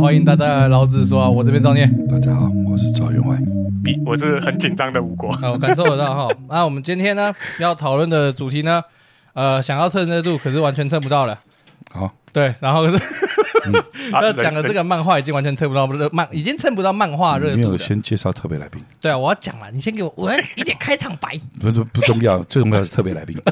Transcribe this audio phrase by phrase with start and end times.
[0.00, 1.86] 欢迎大家来老子说，我这边照念。
[2.08, 3.36] 大家好，我是赵员外，
[3.84, 5.30] 比我是很紧张的吴国。
[5.32, 6.34] 好，我感受得到哈。
[6.48, 8.82] 那我们今天呢要讨论的主题呢，
[9.34, 11.38] 呃，想要蹭热度，可是完全蹭不到了。
[11.92, 12.96] 好，对，然后是、
[13.66, 13.74] 嗯、
[14.22, 17.56] 要讲的这个漫画已经完全蹭不到，不是漫，已经蹭不到漫画热度。
[17.56, 18.82] 没有先介绍特别来宾。
[19.02, 21.38] 对啊，我要讲了，你先给我，我要一点开场白。
[21.60, 23.36] 不不不重要，最重要是特别来宾。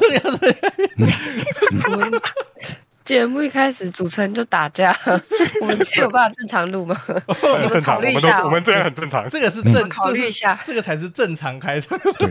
[3.09, 4.95] 节目一开始主持人就打架，
[5.63, 6.95] 我们这有办法正常录吗？
[7.63, 9.27] 你们考虑一下，我们这样很正常。
[9.31, 11.99] 这个是正，考虑一下，这个才是正常开场。
[12.21, 12.29] 对，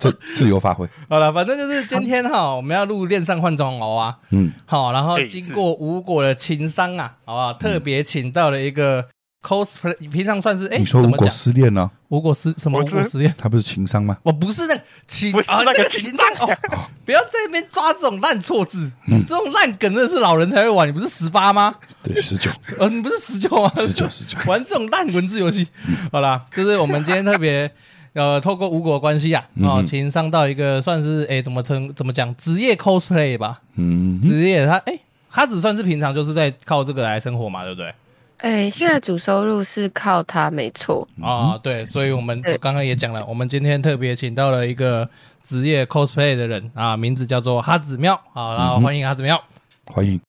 [0.00, 0.84] 自自由发挥。
[1.08, 4.18] 好了，反正就是今天哈，我们要录恋上换装娃娃。
[4.30, 7.52] 嗯，好，然后经过无果的情商啊，好不好？
[7.52, 9.06] 特别请到了一个。
[9.42, 11.90] cosplay，你平常算是哎，你说无果失恋呢？
[12.08, 12.80] 无果失什么？
[12.80, 13.32] 无果失恋？
[13.38, 14.16] 他不是情商吗？
[14.22, 16.56] 我不是那个情啊，那个情商哦，
[17.04, 20.88] 不要在那边抓这种烂错字，这种烂梗真的是老人才会玩。
[20.88, 21.74] 你不是十八吗？
[22.02, 22.50] 对，十九。
[22.78, 23.70] 呃， 你不是十九吗？
[23.76, 24.36] 十九，十九。
[24.46, 25.66] 玩这种烂文字游戏，
[26.10, 27.70] 好啦，就是我们今天特别
[28.14, 33.60] 呃，透过无果关系啊，哦，情商到一个算是哎，怎么称怎么讲职业 cosplay 吧？
[33.76, 34.98] 嗯，职业他哎，
[35.30, 37.94] 他只算是平常就是在靠这个来生活嘛，对不对？
[38.38, 41.06] 哎，现在主收入是靠他，没错。
[41.22, 45.08] 啊，对，所以我们刚刚也讲了，我们今天特别请到了一个
[45.42, 49.42] 职业 cosplay 的人啊，名字叫做哈子喵，好，然后欢迎哈子喵，
[49.86, 50.20] 欢迎，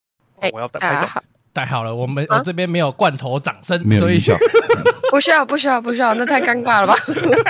[0.54, 1.84] 我要带好，带好。
[1.84, 4.20] 了，我们我这边没有罐头掌声，所以
[5.12, 6.96] 不需要，不需要，不需要，那太尴尬了吧，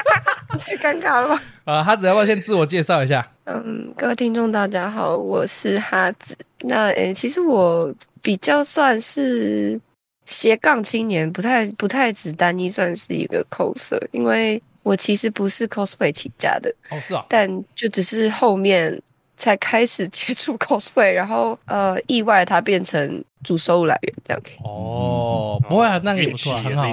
[0.58, 3.26] 太尴尬了吧， 啊，哈子要不要先自我介绍一下？
[3.46, 9.80] 嗯，各位听众大家好，我是哈子，那诶，其实我比较算是。
[10.28, 19.02] 斜杠青年不太不太只单一算是一个 coser，因为我其实不是 cosplay 起家的哦，是啊，但就只是后面
[19.38, 24.44] 才开始接触 cosplay，然后呃意外它变成主收入来源这样。
[24.66, 26.84] 哦，不会啊，那个也不错啊，很好。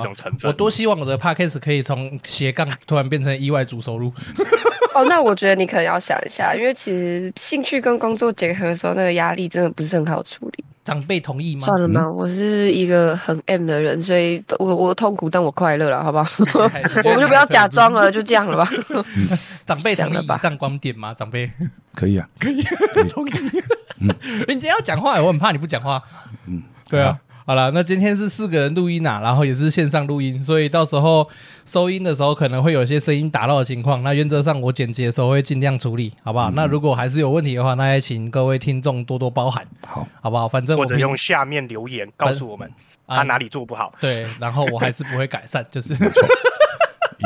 [0.45, 4.13] 我多希望我的 podcast 可以从斜杠突然变成意外主收入。
[4.95, 10.65] 哦，那我觉得你可能要想一下，因为其实兴趣跟工作结合的时候，那个压力真的不是很好处理。
[10.85, 11.63] 长辈同意吗？
[11.63, 12.11] 算了吧？
[12.11, 16.25] 我是一个很 M 的人，所以我我痛苦，但我快乐了，好不好？
[17.05, 18.65] 我们就不要假装了，就这样了吧。
[19.65, 21.15] 长辈同意上光点吗？
[21.15, 21.51] 长辈
[21.95, 22.63] 可以啊，可以
[23.09, 23.33] 同意。
[23.99, 26.03] 你今天要讲话，我很怕你不讲话。
[26.47, 27.19] 嗯，对啊。
[27.47, 31.29] 好了，那今天是四个人录音啊，然后也是线上录音，所以到时候
[31.67, 34.03] 收音的时候可能会有一些声音打到的情况。
[34.03, 36.51] 那原则上我剪辑的时候会尽量处理，好不好？
[36.51, 40.49] 嗯、那如果还是有问题的话，那也请各位听众多多包涵，好，好不好？
[40.49, 42.71] 反正我或者用下面留言告诉我们
[43.07, 43.93] 他哪里做不好。
[44.01, 45.95] 对，然后我还是不会改善，就是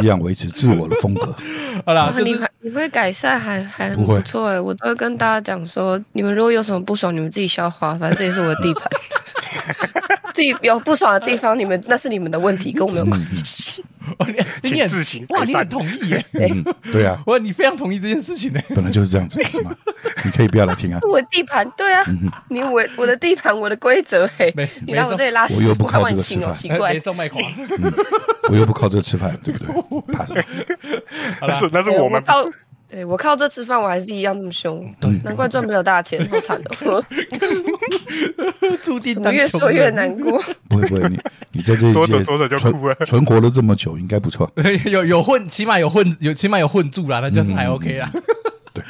[0.03, 1.33] 一样维持自我的风格。
[1.87, 8.83] 好了，你你会改善还还很不错哎，我都会跟大家讲说，你们如果有什么不爽，你们自己消化，反正这也是我的地盘。
[10.34, 13.84] 自己有不爽的地方，你们那是你们的问题，跟我没有关系。
[14.62, 16.25] 你你自信哇，你很同意耶？
[16.91, 18.60] 对啊，哇，你非常同意这件事情呢。
[18.75, 19.70] 本来就是这样子，是吗？
[20.25, 20.98] 你可以不要来听啊。
[21.03, 22.03] 我的地盘，对啊，
[22.48, 24.50] 你我我的地盘，我的规则，嘿，
[24.87, 26.97] 你来我这里拉屎，我又不靠这个吃饭，奇怪，
[28.48, 30.14] 我又不靠这个吃饭，对不对？
[30.14, 30.42] 怕什么？
[31.42, 32.22] 那是那是我们。
[32.91, 36.71] 对，我靠这吃饭，我还是一样这么凶，对，难怪赚不了大钱，好惨的。
[38.82, 40.43] 注定越说越难过。
[40.69, 41.19] 不会不会，你
[41.53, 42.50] 你在这一届存
[43.04, 44.50] 存活了这么久，应该不错。
[44.91, 48.10] 有有混，起码有混，有起码有混住啦，那就是还 OK 啦。
[48.72, 48.82] 对，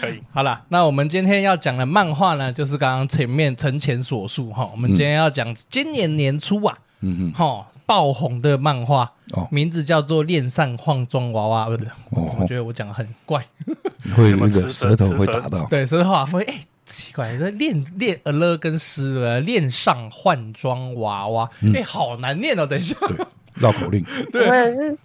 [0.00, 0.20] 可以。
[0.32, 4.68] 好了，那我们今天要讲的漫画呢，就是刚刚前面陈前所述哈。
[4.72, 7.64] 我们今天要讲今年年初啊，嗯嗯，哈。
[7.86, 9.12] 爆红的漫画，
[9.50, 11.86] 名字叫做《恋上换装娃娃》，不对，
[12.28, 13.44] 怎么觉得我讲的很怪？
[14.16, 16.54] 会那个舌头会打到， 对，舌头啊会哎，
[16.86, 22.96] 奇怪，这恋恋呃了跟诗了，恋上换装娃娃，哎，好难念哦，等一下，
[23.54, 24.04] 绕口令。
[24.32, 24.96] 对，是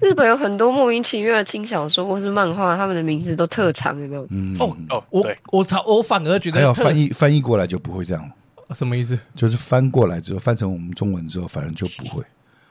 [0.00, 4.26] 日本有很多莫名其妙的轻小说或是漫画，他们的名字都特长，有没有？
[4.30, 8.30] 嗯哦哦，我我操，我反而觉得还要翻译翻译过来就不会这样。
[8.74, 9.18] 什么意思？
[9.34, 12.24] 就是翻过来之后，翻成我们中文之后，反正就不会，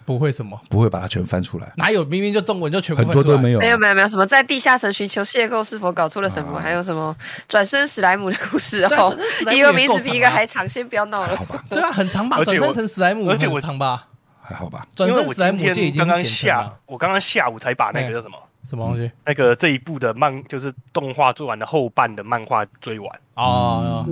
[0.05, 0.59] 不会什么？
[0.69, 1.71] 不会把它全翻出来。
[1.77, 2.03] 哪有？
[2.05, 6.59] 明明就中文就全部很多都没有，没有没有没有什么在地下城寻求邂逅，是否搞错了什么？
[6.59, 7.15] 还有什么
[7.47, 9.15] 转身史莱姆的故事哦？
[9.53, 11.35] 一个名字比一个还长，先不要闹了。
[11.35, 12.43] 好吧对啊，很长吧？
[12.43, 14.07] 转身成史莱姆而且我长吧？
[14.41, 14.85] 还好吧？
[14.95, 19.11] 转身史莱姆就已经刚刚下，我刚刚下午才把那个叫什么什么东西？
[19.25, 24.05] 那个这一部的漫就是动画做完的后半的漫画追完哦。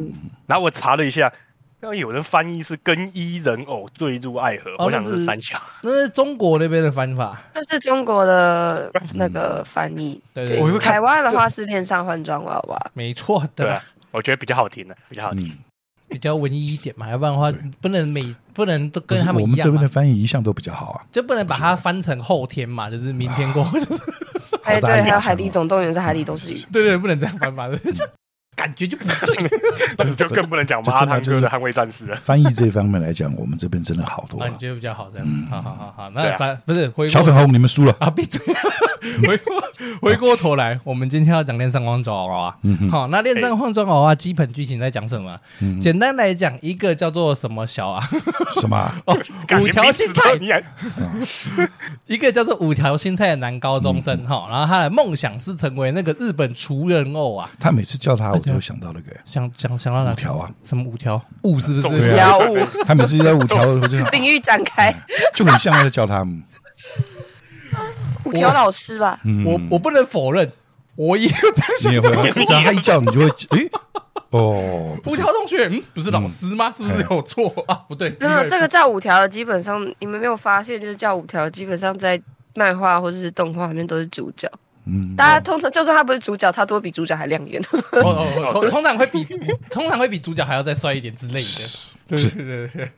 [0.45, 1.31] 然后我查了一下。
[1.81, 10.21] 要有人翻译是更衣人偶坠入爱河，我想是三小，那是中国那边的翻法，那是中国的那个翻译。
[10.33, 13.81] 对对，台湾的话是恋上换装娃娃，没错的。
[14.11, 15.51] 我觉得比较好听的，比较好听。
[16.09, 19.43] 比较文艺一点嘛，要不然的话不能每不能都跟他们一样。
[19.43, 23.77] 我们这边的翻译一向都比较好啊，就不能把它翻成后天嘛，就是明天过后。
[24.63, 26.59] 哎，对，还有《海底总动员》在海底都是鱼。
[26.73, 27.69] 对对，不能这样翻嘛。
[28.59, 29.49] 感觉就不对，
[29.97, 32.15] 那 就更不能讲马汤哥的捍卫战士了。
[32.17, 34.37] 翻译这方面来讲，我们这边真的好多。
[34.37, 35.27] 那你觉得比较好，这样。
[35.49, 38.09] 好好好好，那反不是小粉红，你们输了啊！
[38.09, 38.41] 闭嘴。
[39.25, 39.63] 回过
[40.01, 42.57] 回过头来，我们今天要讲恋上方抓娃娃。
[42.91, 45.39] 好，那恋上方抓娃娃基本剧情在讲什么？
[45.81, 48.03] 简单来讲，一个叫做什么小啊？
[48.59, 48.91] 什么？
[49.05, 49.17] 哦，
[49.61, 50.21] 五条新菜。
[52.07, 57.49] 一个叫做五条新菜的男高中生哈，然后他的梦想是成为那个日本厨人偶啊。
[57.57, 58.33] 他每次叫他。
[58.53, 60.49] 有想到那个，想想想到哪五条啊？
[60.63, 61.21] 什么五条？
[61.43, 61.87] 五是不是？
[61.87, 62.57] 五条悟？
[62.85, 64.93] 他每次在五条的时候就 领域展开，
[65.33, 66.43] 就很像在叫他们
[68.25, 69.19] 五条老师吧？
[69.45, 70.51] 我我不能否认，
[70.95, 71.91] 我也有在想。
[71.91, 73.69] 只要他一叫，你就会 诶
[74.31, 76.71] 哦，五条同学，嗯，不是老师吗？
[76.71, 77.81] 是不是有错啊？
[77.87, 82.21] 不对，没有这个叫五条的，基本上你们没有发现，就是叫五条，基本上在
[82.55, 84.47] 漫画或者是动画里面都是主角。
[84.89, 87.61] 嗯，大家通常就算他不是主角，他都会比主角还亮眼。
[87.91, 89.23] 哦 哦，通通常会比
[89.69, 91.89] 通常会比主角还要再帅一点之类的。
[92.07, 92.91] 对对对对，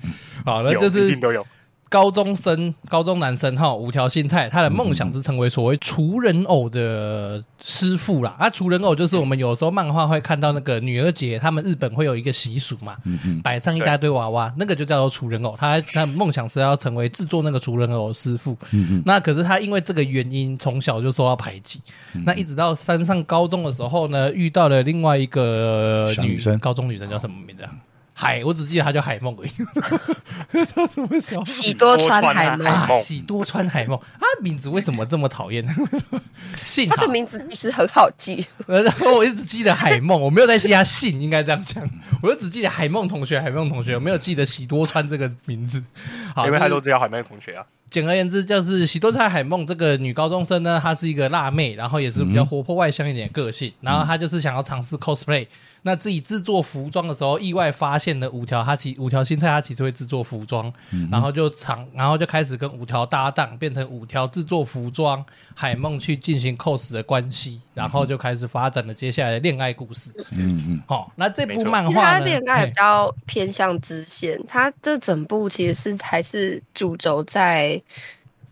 [0.46, 1.46] 好，那就是都有。
[1.92, 8.34] 高中生，高中男生哈，五条新菜，他的梦想是成为所谓厨人偶的师傅啦。
[8.40, 12.96] 啊，厨人偶就是我们有时候漫画会看到那个女儿节，他们日本会有一个习俗嘛，
[13.44, 15.54] 摆上一大堆娃娃，那个就叫做厨人偶。
[15.60, 18.58] 他他梦想是要成为制作那个厨人偶的师傅。
[19.04, 21.82] 那可是他因为这个原因，从小就受到排挤。
[22.26, 27.72] 那一直到山上高中的时候呢，遇到了另外一个女生，高中女生叫什么名字啊？
[28.14, 30.66] 海，我只记得他叫海梦而已。
[30.66, 32.88] 叫什么小喜多川海梦啊？
[33.02, 35.66] 喜多川海梦，他的名字为什么这么讨厌？
[36.56, 38.46] 姓他的名字其实很好记。
[38.68, 41.84] 然后我一直记得海梦，我没有在记他姓，应该这样讲。
[42.22, 45.84] 我就只记得海梦同学，海梦同学，我没有记得喜多川这个名字。
[46.36, 47.66] 好，因为他都知道海梦同学啊。
[47.90, 55.46] 简而言之，就是喜多川海梦这个女高中生呢，她是一个辣妹，然后也是比较活泼外向一点的个性，然后她就是想要尝试 cosplay。
[55.84, 60.72] 那自己制作服装的时候，意外发现了五条，他其五条新菜，他其实会制作服装，
[61.12, 65.26] 然后就尝，然后就开始跟五条搭档，变成五条制作服装，
[65.56, 70.12] 海梦去进行 cos 的关系，然后就开始发展了接下来的恋爱故事。
[70.32, 77.82] 嗯嗯，好，那这部漫画呢，它恋爱比较偏向支线，它这整部其实是还是主轴在。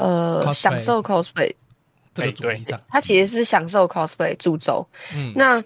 [0.01, 0.53] 呃，cosplay。
[0.53, 1.53] 享受 cosplay
[2.13, 4.87] 这个主题上，它其实是享受 cosplay 主轴。
[5.13, 5.61] 嗯，那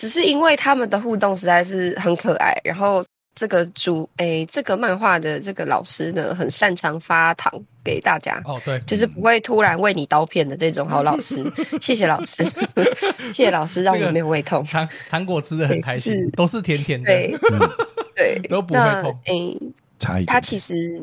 [0.00, 3.04] 只是因为他们的互动实在是很可爱，然后
[3.34, 7.52] 这个主诶、欸，这个漫画的这个老师呢，很擅长发糖
[7.84, 8.40] 给大家。
[8.46, 11.44] 哦，对，就是不会突然喂你刀片的这种好老师。
[11.82, 12.42] 谢谢老师，
[13.30, 14.64] 谢谢老师，让我没有胃痛。
[14.64, 17.38] 糖糖果吃的很开心，都是甜甜的，对，
[18.16, 19.14] 对，都不会痛。
[19.26, 19.54] 诶，
[20.26, 20.98] 他其实。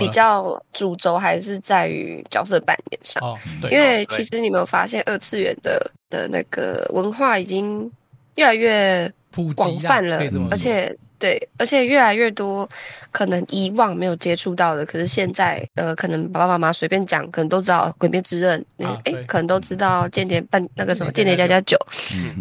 [0.00, 3.38] 比较主轴还是在于角色扮演上，哦、
[3.70, 5.80] 因为其实你没有发现二次元的
[6.10, 7.88] 的那个文化已经
[8.36, 9.12] 越来越
[9.54, 10.18] 广泛了，
[10.50, 10.96] 而且。
[11.18, 12.68] 对，而且越来越多
[13.10, 21.76] 可能以往没有接触到的，可是现在呃，可能爸爸妈妈随便讲，可能都知道《鬼灭之刃》啊，哎，可能都知道间谍半那个什么《间谍家家酒》，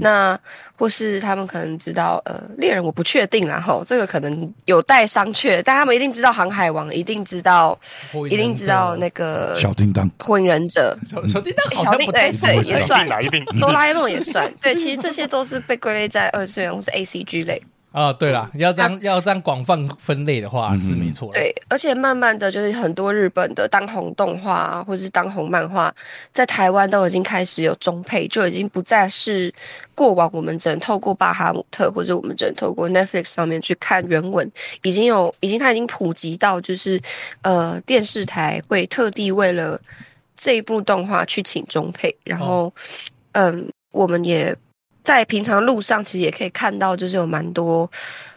[0.02, 0.38] 那
[0.78, 7.80] 或是他们可能知道呃猎人，我不确定啦吼，这个可能有待商榷，但他们一定知道《航海王》，一定知道，
[8.30, 13.08] 一定知道那个小叮当、《火影忍者》小、小叮当、小叮对对也算，
[13.62, 17.62] 哆啦 A 梦也算，对，其实这些都是被归类在二次元或是 A C G 类。
[17.96, 21.32] 啊，对了，要这样要这样广泛分类的话是没错。
[21.32, 25.96] 对，而且慢慢的就是很多日本的当红动画或者是当红漫画，
[26.34, 29.54] 在台湾都已经开始有中配，就已经不再是
[29.96, 37.00] 过往我们只能透过巴哈姆特或者我们只能透过 Netflix 上面去看原文，已经有已经它已经普及到就是
[37.44, 39.80] 呃电视台会特地为了
[40.36, 42.74] 这一部动画去请中配，然后
[43.32, 44.54] 嗯，我们也。
[45.06, 47.90] 在平常路上，其实也可以看到，就是有蛮多、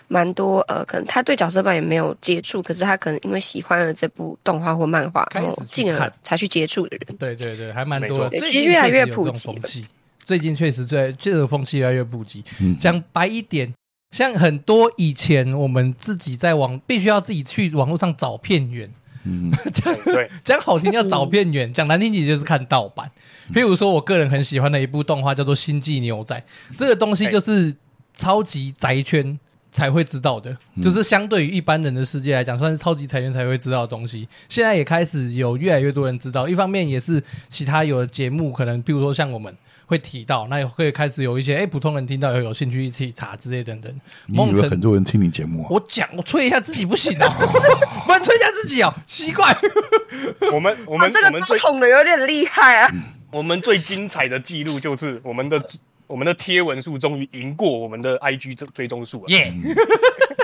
[0.06, 7.16] 蛮多呃，可能他对角色扮演没有接触，可是他可能因为喜欢了这部动画或漫画，然后进而才去接触的人。
[7.16, 8.38] 对对对，还蛮多的。
[8.40, 9.84] 其实越来越普及。
[10.24, 12.44] 最近确实在这个风气越来越普及。
[12.78, 13.72] 讲白一点，
[14.10, 18.92] 像很多以前我们自己在网必须要自己去网络上找片源。
[19.28, 23.10] 嗯， 讲对，讲好听叫找片源， 讲难听点就是看盗版。
[23.52, 26.34] 譬如说，我个人很喜欢的一部动画叫做《星际牛仔》，
[26.78, 27.74] 这个东西就是
[28.14, 29.38] 超级宅圈
[29.70, 34.26] 才会知道的，就是相对于一般人的世界来讲，算是超级宅圈才会知道的东西。
[34.48, 39.54] 现在也开始有越来越多人知道，一方面也是其他有的节目，可能譬如说像我们。
[39.88, 43.90] 会提到，那也会开始有一些哎普通人听到有有兴趣一起查之类等等。
[44.26, 45.68] 你以为很多人听你节目啊？
[45.70, 47.26] 我讲，我吹一下自己不行哦，
[48.04, 49.56] 不然吹一下自己哦，奇怪。
[50.52, 52.92] 我们我们这个不捅的有点厉害啊。
[53.30, 55.62] 我们最精彩的记录就是我们的
[56.06, 59.52] 我们的贴文数终于赢过我们的 IG 追追踪数了，耶！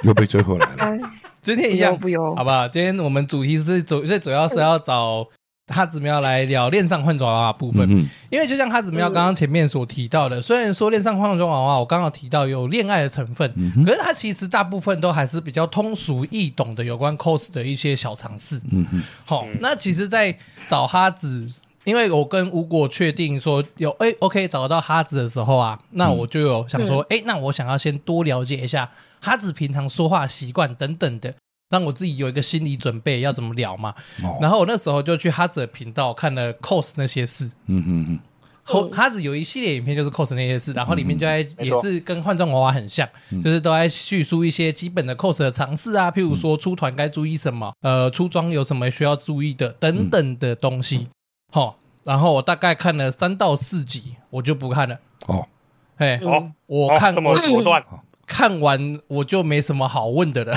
[0.02, 1.10] 又被追回来了。
[1.42, 2.68] 今天一样不用，好不好？
[2.68, 5.26] 今天我们主题是主最主要是要找
[5.68, 7.88] 哈子喵来聊恋上换装娃娃部分，
[8.30, 13.50] 因为就像哈子喵刚刚前面所提到的，虽然说恋上换装娃娃，我刚刚提到有恋爱的成分，
[13.84, 18.58] 可是它其实大部分都还是比较通俗易懂的有关 cos 的一些小常识。
[18.72, 21.50] 嗯嗯，好，那其实，在找哈子。
[21.84, 28.90] 因为我跟吴果确定说有哎，OK 找得到哈子的时候啊，那我就有想说，哎、嗯，那我想要先多了解一下
[29.20, 31.34] 哈子平常说话习惯等等的，
[31.74, 33.92] 让我自己有一个心理准备，要怎么聊嘛。
[34.22, 38.18] 哦、然后我那时候就去哈子的频道看了 cos 那些事，嗯嗯嗯，
[38.62, 51.08] 后哈子有一系列影片就是 cos 那些事，然后里面就在也是跟换装娃娃很像，嗯、就是都在叙述一些基本的 cos 的常识啊，譬如说出团该注意什么，呃，出装有什么需要注意的等等的东西。
[51.50, 54.98] 好，然后我大概看了三到四集，我就不看了。
[55.26, 55.48] 哦，
[55.96, 57.84] 嘿，哦，我看我果断，
[58.26, 60.56] 看完我就没什么好问的了。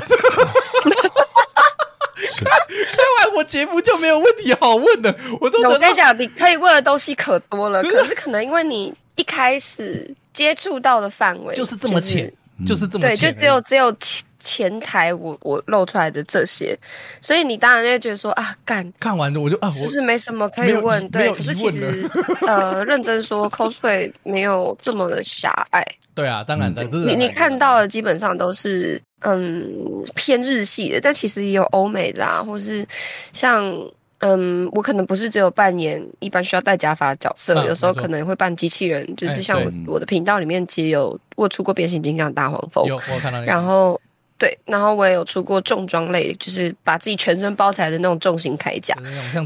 [2.39, 5.15] 看完我节目就没有问题好问的。
[5.39, 12.31] 我都我跟你讲，你可以问的东西可多了，可是可能因为你一开始接触到的范围就是这么浅，
[12.65, 13.95] 就是这么浅，对，就只有只有。
[14.39, 16.77] 前台我我露出来的这些，
[17.21, 18.93] 所以你当然就会觉得说啊，干。
[18.99, 22.09] 看完了我就啊，其实没什么可以问，对，可是其实
[22.47, 25.83] 呃，认真说，cosplay 没有这么的狭隘。
[26.13, 29.69] 对啊，当然的，你你看到的基本上都是嗯
[30.15, 32.85] 偏日系的，但其实也有欧美的啊，或是
[33.33, 33.71] 像
[34.19, 43.99] 嗯，我可能不是只有扮演一般需要戴假发的角色，有时候可能会扮机器人，就是像我我的频道里面其实有我出过变形金刚大黄蜂，有我看到，然后。
[44.37, 48.95] 对，然后我也有出过重装类，就是把自己全身包起来的那种重型铠甲。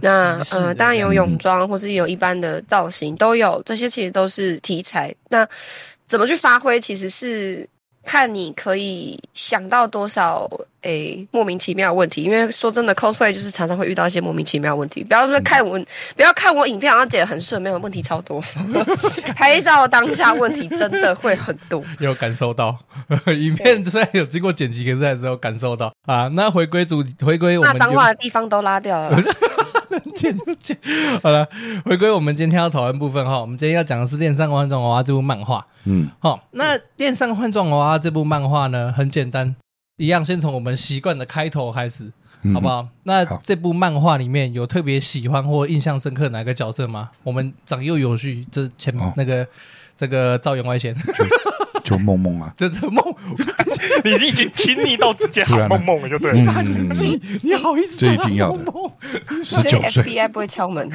[0.02, 5.14] 那呃，当然有泳装，或是有一般的造型都有，这些其实都是题材。
[5.30, 5.48] 那
[6.06, 7.68] 怎么去发挥，其实是。
[8.04, 10.50] 看你可以想到多少
[10.82, 15.04] 诶、欸、莫名其妙的问题，因为说真的，cosplay 就是常常会遇到一些莫名其妙的问题。
[15.04, 15.80] 不要说看我，
[16.16, 18.42] 不要看我影片好像剪得很顺，没有问题超多。
[19.36, 22.76] 拍照当下问题真的会很多，有感受到。
[23.28, 26.28] 影片虽然有经过剪辑，可是还是有感受到啊。
[26.30, 29.22] 那回归主，回归我们那脏话的地方都拉掉了。
[30.16, 30.78] 剪就剪，
[31.22, 31.48] 好了，
[31.86, 33.40] 回归我们今天要讨论部分哈。
[33.40, 35.66] 我们今天要讲的是《恋上换装娃娃》这部漫画。
[35.86, 39.56] 嗯，好，那《恋上换装娃娃》这部漫画呢，很简单，
[39.98, 42.12] 一样，先从我们习惯的开头开始，
[42.54, 42.88] 好不好？
[43.04, 47.12] 那这部漫画里面有特别喜欢或印象深刻哪个角色吗？
[47.24, 49.48] 我们长幼有序，这前那个
[49.96, 50.96] 这个赵员外先。
[51.86, 53.04] 就梦梦啊，这这梦，
[54.04, 56.34] 你已经亲昵到直接喊梦梦了，就对。
[56.34, 57.98] 你你好意思？
[58.00, 58.64] 这一定要的。
[59.44, 60.90] 十九岁，FBI 不会敲门。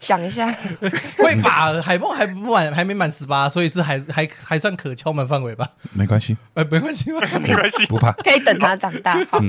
[0.00, 0.46] 想一下，
[1.18, 1.82] 会吧？
[1.82, 5.66] 海梦还不满，还没满十八，所以是还还还算可敲门范围吧？
[5.92, 7.20] 没关系，呃，没关系吗？
[7.40, 8.12] 没关系，不怕。
[8.12, 9.14] 可以等他长大。
[9.28, 9.40] 好，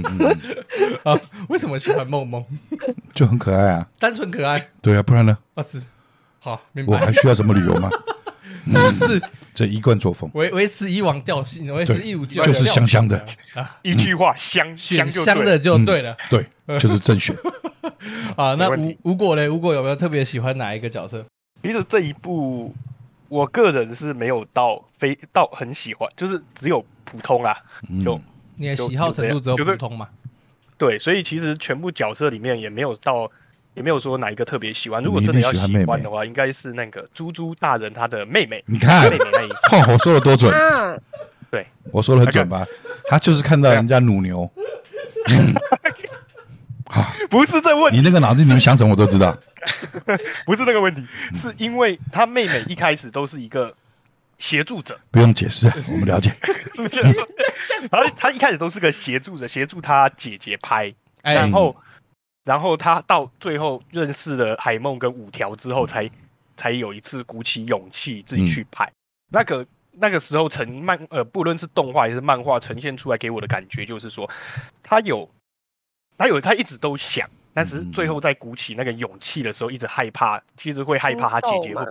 [1.06, 2.44] 好，为什么喜欢梦梦？
[3.14, 4.68] 就很可爱啊，单纯可爱。
[4.82, 5.38] 对啊，不然呢？
[5.54, 5.80] 啊是。
[6.40, 6.94] 好，明白。
[6.94, 7.92] 我还需要什么理由吗？
[8.92, 9.22] 是。
[9.60, 13.18] 这一贯作风，维维持以往调性，维持一如既往，就是香香的
[13.56, 13.78] 啊！
[13.82, 16.46] 一句话，香香香的就对了，对，
[16.80, 17.36] 就是正选
[18.38, 18.56] 啊。
[18.56, 19.50] 那吴吴果嘞？
[19.50, 21.26] 吴果有没有特别喜欢哪一个角色？
[21.62, 22.74] 其实这一部，
[23.28, 27.62] 我个人是没有到非到很喜欢，就是只有普通啦。
[28.06, 28.18] 就
[28.56, 30.08] 你的喜好程度只有普通嘛？
[30.78, 33.30] 对，所以其实全部角色里面也没有到。
[33.80, 35.02] 也没有说哪一个特别喜欢。
[35.02, 38.62] 如果真的要喜欢的话，应该是那个猪猪大人他的妹妹。
[38.68, 40.54] 你看，妹妹那一话我说的多准。
[41.50, 42.68] 对，我说的很准吧？
[43.06, 44.52] 他就是看到人家乳牛。
[47.30, 48.00] 不是这问题。
[48.00, 49.34] 你那个脑子里面想什么我都知道。
[50.46, 53.74] 不是那个问题，是因为他妹妹一开始都是一个
[54.40, 55.00] 协助者。
[55.10, 56.34] 不用解释，我们了解。
[57.90, 61.78] 然后他一开始都是个协助者，协助他姐姐拍，然后。
[62.50, 66.14] 然后他到最后认识了海梦跟五条之后才，才
[66.58, 68.86] 才有一次鼓起勇气自己去拍。
[68.86, 68.98] 嗯、
[69.30, 74.28] 那个那个时候成漫呃，不论是动画还是漫画呈现出来给我的感觉就是说，
[74.82, 75.30] 他有
[76.18, 81.86] 他有他一直都想，但是最后在鼓起那个勇气的时候，一直害怕，其实会害怕他姐姐会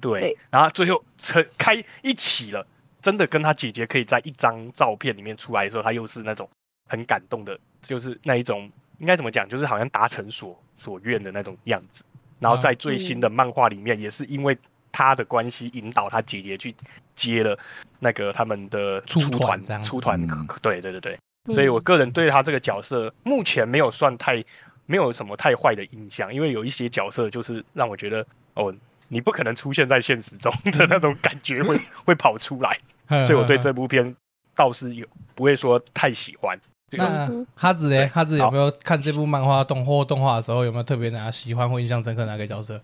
[0.00, 2.64] 对，对，然后最后成开一起了，
[3.02, 6.48] 真的跟他姐姐可以在一张照片里面出来的时候，他又是那种
[6.88, 8.70] 很感动的，就是那一种。
[8.98, 9.48] 应该怎么讲？
[9.48, 12.04] 就是好像达成所所愿的那种样子。
[12.38, 14.58] 然后在最新的漫画里面，也是因为
[14.92, 16.74] 他的关系引导他姐姐去
[17.14, 17.58] 接了
[17.98, 20.20] 那个他们的出团出团，
[20.60, 21.18] 对对对对，
[21.54, 24.44] 所以我个人对他这个角色目前没有算太
[24.84, 28.74] 没有什么太坏的印象，因为有一些角色就是让我觉得哦，
[29.08, 32.78] 你不可能出现在现实中 的那种感觉会会跑出来，
[33.26, 34.14] 所以我对这部片
[34.54, 36.60] 倒是有不会说太喜欢。
[36.92, 38.08] 那哈子呢？
[38.08, 42.80] 哈子有没有看这部漫画动或动画的时候，有没有特别哪喜欢或印象深刻哪个角色？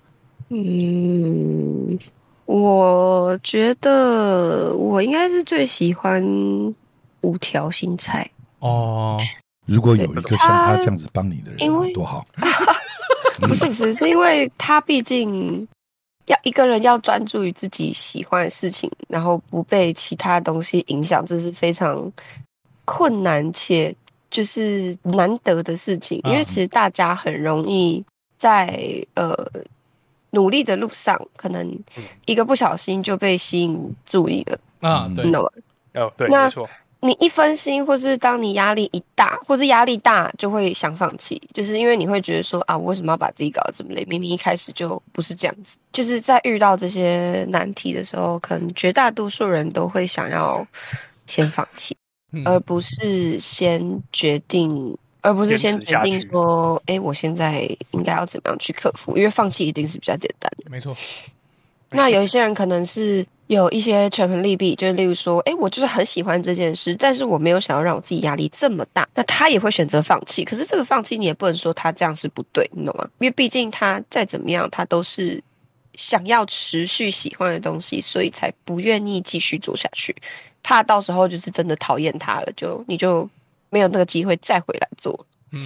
[0.48, 1.96] 嗯，
[2.44, 6.20] 我觉得我应该是最喜欢
[7.20, 8.28] 五条新菜
[8.58, 9.16] 哦。
[9.66, 12.26] 如果有一个像他这样子帮你的人，因为多好。
[13.40, 15.66] 不 是不是，是因为他毕竟
[16.26, 22.12] 要一个人要专注于自己喜欢的事情，然后不被其他东西影响，这是非常。
[22.94, 23.94] 困难且
[24.30, 28.04] 就是难得的事情，因为其实大家很容易
[28.36, 28.78] 在
[29.14, 29.34] 呃
[30.32, 31.78] 努力的路上，可能
[32.26, 35.48] 一个不小心就被吸引注意了啊，对，你懂吗？
[35.94, 36.68] 哦，对，那没错。
[37.00, 44.04] 你一分心，或是当你压力一大，或是压力大，就会想放弃，就是因为你会觉得说啊，我为什么要把自己搞得这么累？
[44.04, 45.78] 明明一开始就不是这样子。
[45.92, 50.66] 就是在遇到这些难题的时候，可能绝大多数人都会想要
[51.26, 51.96] 先放弃。
[52.44, 59.16] 而不是先决定，而不是先决定说，哎，我现在应该要怎么样去克服？
[59.16, 60.70] 因为放弃一定是比较简单的。
[60.70, 60.96] 没错。
[61.90, 70.42] 那有一些人可能是有一些权衡利弊，就是例如说，哎，我就是很喜欢这件事，但是我没有想要让我自己压力这么大，那他也会选择放弃。
[70.42, 73.06] 可是这个放弃，你也不能说他这样是不对，你懂吗？
[73.18, 75.42] 因为毕竟他再怎么样，他都是
[75.92, 80.16] 想要持续喜欢的东西，所以才不愿意继续做下去。
[80.62, 83.28] 怕到时候就是真的讨厌他了，就你就
[83.70, 85.26] 没有那个机会再回来做。
[85.52, 85.60] 嗯，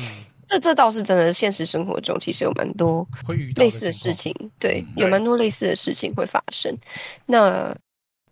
[0.46, 1.32] 这这倒是真的。
[1.32, 3.06] 现实生活中其实有蛮多
[3.56, 6.76] 类似的事情，对，有蛮多类似的事情会发生。
[7.26, 7.76] 那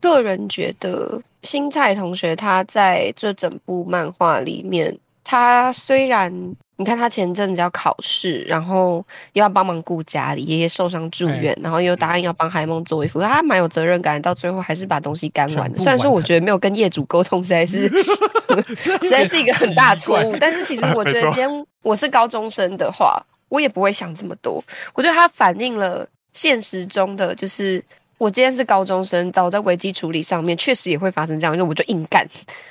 [0.01, 6.57] 个人觉得新菜同学他在这整部漫画里面，他虽然。
[6.77, 15.79] 你看他前阵子要考试，然后又要帮忙顾家里，爷爷受伤住院，然后又答应要帮海梦做衣服，他蛮有责任感，到最后还是把东西干完了。
[15.79, 17.89] 虽然说我觉得没有跟业主沟通，实在是
[18.77, 20.37] 实在是一个很大错误。
[20.41, 24.63] 但是其实我觉得， 今天我是高中生的话，我也不会想这么多。
[24.95, 27.85] 我觉得他反映了现实中的，就是。
[28.25, 32.27] 我今天是高中生，但我在危机处理上面确实也会发生这样，因为我就硬干，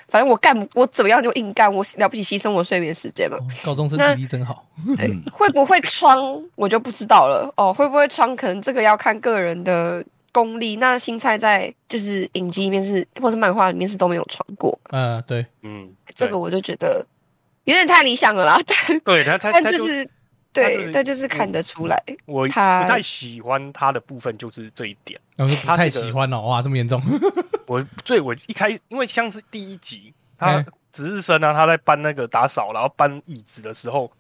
[0.08, 3.38] 反正我干我怎么样就硬干，我了不起牺牲我睡眠时间嘛。
[3.64, 4.66] 高中生体力真好。
[4.98, 6.18] 对，会不会穿
[6.56, 10.78] 我就不知道了哦，会不会穿可能这个要看个人的功力。
[10.78, 14.76] 那新菜在就是影集里面是，或是漫画里面是都没有穿过。
[14.90, 17.06] 嗯，对，嗯，这个我就觉得
[17.66, 18.58] 有点太理想了啦。
[18.66, 20.10] 但 对他，他但就是。
[20.54, 25.20] 对，但就是看得出来，我他不太喜欢他的部分就是这一点。
[25.36, 27.02] 他不太喜欢哦，哇，这么严重！
[27.66, 34.12] 我最我一开，因为像是第一集，他值日生啊，他在搬那个打扫，然后搬椅子的时候，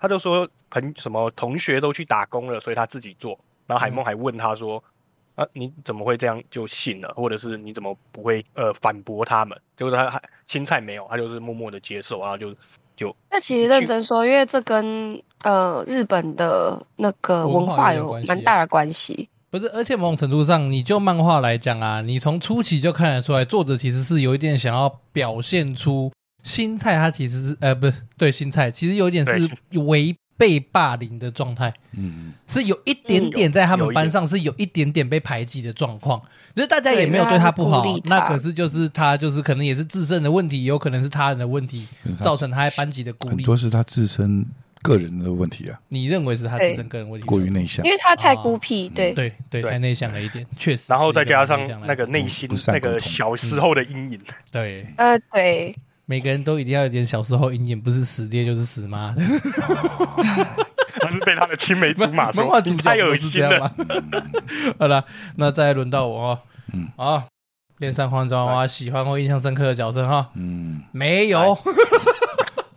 [0.00, 3.38] 他就说朋什么同学都去打工了，所以他自己做。
[3.66, 4.82] 然后海梦还问他说
[5.36, 7.12] ：“啊，你怎么会这样就信了？
[7.14, 12.54] 或者是你怎么不会呃反驳他们？”结果他还青菜没有，他就是默默的接受，然后就。
[13.30, 19.28] 那其实认真说，因为这跟呃日本的那个文化有蛮大的关系。
[19.50, 26.10] 不是，而且某种程度上，你就漫画来讲啊，你从初期就看得出来，作者其实是有一点想要表现出
[26.42, 29.48] 新菜，他其实是呃不是对新菜，其实有一点是
[29.80, 30.16] 违。
[30.34, 36.20] 背霸凌的状态，嗯，是有一点点在他们班上是有一点点被排挤的状况，
[36.56, 41.86] 就是大家也没有对他不好，那可是就是他就是可能也是自身的问题，有可能是他人的问题，
[42.20, 44.44] 造成他在班级的孤立，很多是他自身
[44.82, 45.78] 个人的问题啊。
[45.88, 47.26] 你认为是他自身个人问题？
[47.26, 50.92] 过于内向，因为他太孤僻，对对对，太内向了一点，确实。
[50.92, 55.74] 然后再加上那个内心那个小时候的阴影，对，呃，对。
[56.04, 59.14] 每个人都一定要有点小时候阴影，不是死爹就是死妈。
[61.00, 63.72] 他是被他的青梅竹马说，漫画主角有是这样吗？
[64.78, 65.04] 好了，
[65.36, 66.38] 那再轮到我哦。
[66.72, 67.24] 嗯，啊，
[67.78, 70.30] 恋上换装娃娃，喜欢或印象深刻的角色哈？
[70.34, 71.56] 嗯，没有，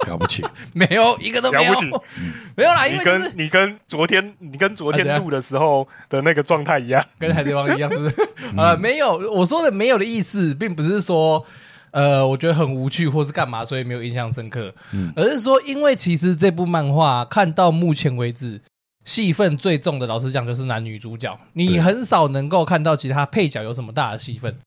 [0.06, 1.74] 了不起， 没有一个都没有，
[2.56, 2.88] 没有啦。
[2.88, 8.16] 因为你跟你跟昨天你跟昨天录的时候的那个状态一样，跟海贼王一样，是不是？
[8.58, 11.46] 啊，没有，我说的没有的意思，并不是说。
[11.92, 14.70] 呃，我觉得很无趣，或是干嘛，所以没有印象深刻。
[14.92, 18.60] 嗯，而是说，因为其实这部漫画看到目前为止，
[19.06, 24.58] 戏份最重的，老实讲就是男女主角，你很少能够看到其他配角有什么大的戏份。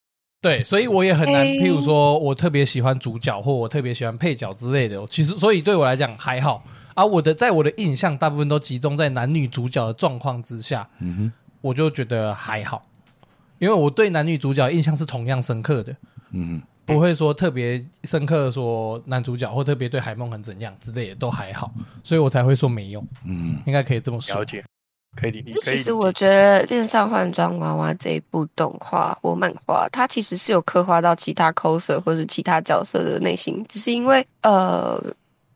[0.41, 5.05] 对，所以我也很难，譬如说我特别喜欢主角，或我特别喜欢配角之类的。
[5.07, 6.63] 其实，所以对我来讲还好。
[6.95, 12.85] 而我的在我的印象大部分都集中在男女主角的状况之下，嗯哼，我就觉得还好。
[13.59, 15.97] 因为我对男女主角印象是同样深刻的，
[16.31, 21.73] 嗯，不会说特别深刻，说男主角或特别对海梦很怎样之类的都还好，
[22.05, 23.05] 所以我才会说没用。
[23.25, 24.37] 嗯，应该可以这么说。
[24.37, 24.65] 了解，
[25.17, 25.59] 可以理解。
[25.61, 35.03] 其实我觉得《恋上换装娃娃》这一部动画或漫画，它其实是有刻画到其他 coser 或是其他角色的内心，只是因为呃，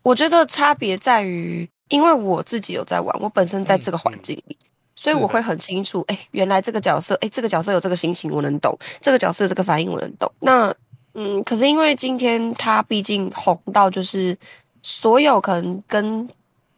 [0.03, 4.45] 我觉得差别在于，因为我自己有在玩，我本身在这个环境里。
[4.49, 10.31] 嗯嗯所以我会很清楚，哎，原来这个角色，哎，这个角色有这个心情，我能懂；这个角色这个反应，我能懂。
[10.39, 10.73] 那，
[11.15, 14.37] 嗯，可是因为今天他毕竟红到，就是
[14.83, 16.29] 所有可能跟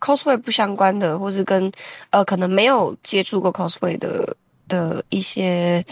[0.00, 1.70] cosplay 不相关的，或是跟
[2.10, 4.36] 呃，可能没有接触过 cosplay 的。
[4.66, 5.84] 的一些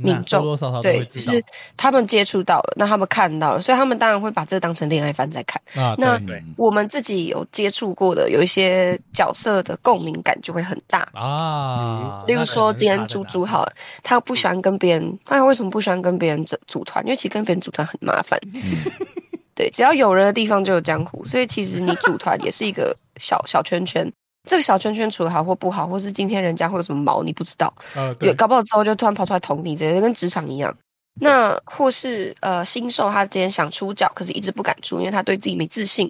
[0.00, 1.40] 民众，多多少少对，就是
[1.76, 5.62] 他们接触到了，那他们看到了，所以他们当然会把这当成恋爱番在看。
[5.76, 6.20] 啊，那
[6.56, 12.24] 我们自己有接触过的，有一些角色的共鸣感就会很大啊。
[12.26, 17.04] 例如说，今天猪猪好了，他不喜欢跟别人，他为什么不喜欢跟别人组组团？
[17.04, 18.36] 因为其实跟别人组团很麻烦。
[19.56, 24.12] 对，只要有人的地方就有江湖，所以其实你组团也是一个小小圈圈。
[24.48, 27.74] 这个小圈圈处得好或不好，或是今天人家会有什么毛，你不知道。
[27.96, 30.72] 呃，对，搞不好之后就突然跑出来捅你，这些跟职场一样。
[31.20, 36.08] 那或是呃新手，他今天想出脚，可是一直不敢出，因为他对自己没自信。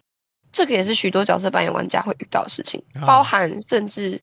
[0.53, 4.21] 这个也是许多角色扮演玩家会遇到的事情，包含甚至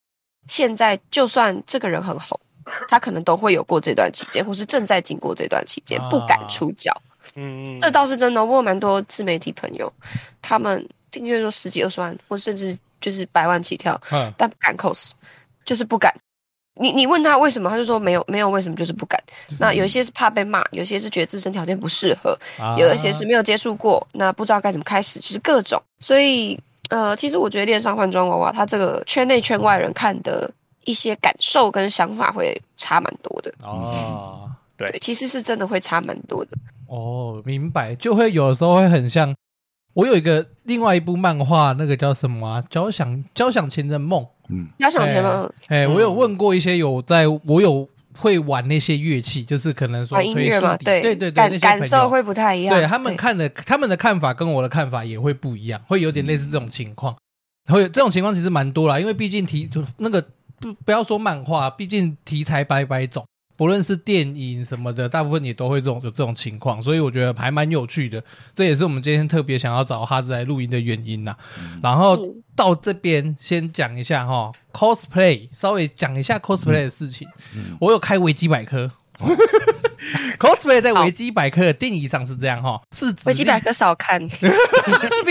[0.47, 2.39] 现在就算这个人很红，
[2.87, 6.91] 他可能都会有过这段期间，或是正在经过这段期间不敢出脚。
[7.35, 8.43] 嗯，这倒是真的。
[8.43, 9.91] 我有蛮多自媒体朋友，
[10.41, 12.77] 他们订阅说十几二十万，或甚至。
[13.03, 14.01] 就是百万起跳，
[14.37, 15.11] 但不敢 cos，
[15.65, 16.09] 就是不敢。
[16.79, 19.21] 你你问他为什么，他就说没有没有为什么，就是不敢。
[19.59, 22.39] 那有一些是怕被骂，有些是觉得自身条件不适合，
[22.77, 25.77] 有一些是没有接触过，那不知道该怎么开始，就是各种。
[25.99, 26.57] 所以
[26.89, 30.49] 呃，其实我觉得恋上换装娃娃，它这个圈内圈外人看的
[30.85, 33.53] 一些感受跟想法会差蛮多的。
[33.63, 36.51] 哦，对，其实是真的会差蛮多的。
[36.93, 39.33] 哦，明白，就会有的时候会很像。
[39.95, 42.63] 我有一个另外一部漫画，那个叫什么啊？
[42.67, 44.25] 交响交响情人梦。
[44.49, 45.53] 嗯，交响情人梦。
[45.67, 52.75] 哎、欸，我有问过一些有在，我有会玩那些乐器，就是可能说音乐嘛，对对对对，感感受会不太一样。
[52.75, 57.15] 对他们看的，他们的看法跟我的看法也会不一样，会有点类似这种情况。
[57.67, 60.19] 会有这种情况其实蛮多啦，因为毕竟题就那个
[60.59, 63.23] 不不要说漫画，毕竟题材百百种。
[63.63, 68.21] 不论是电影什么的，大部分也都会这种有这种情况，所以我觉得还蛮有趣的。
[68.53, 71.33] 这也是我们今天特别想要找哈子来录音的原因呐。
[71.81, 72.19] 然后
[72.57, 77.25] 到这边先讲一下哈，cosplay 稍微讲一下 cosplay 的事情。
[77.79, 78.91] 我有开维基百科，
[80.37, 84.21] cosplay 在维基百科的定义上是这样哈，是指维基百科少看。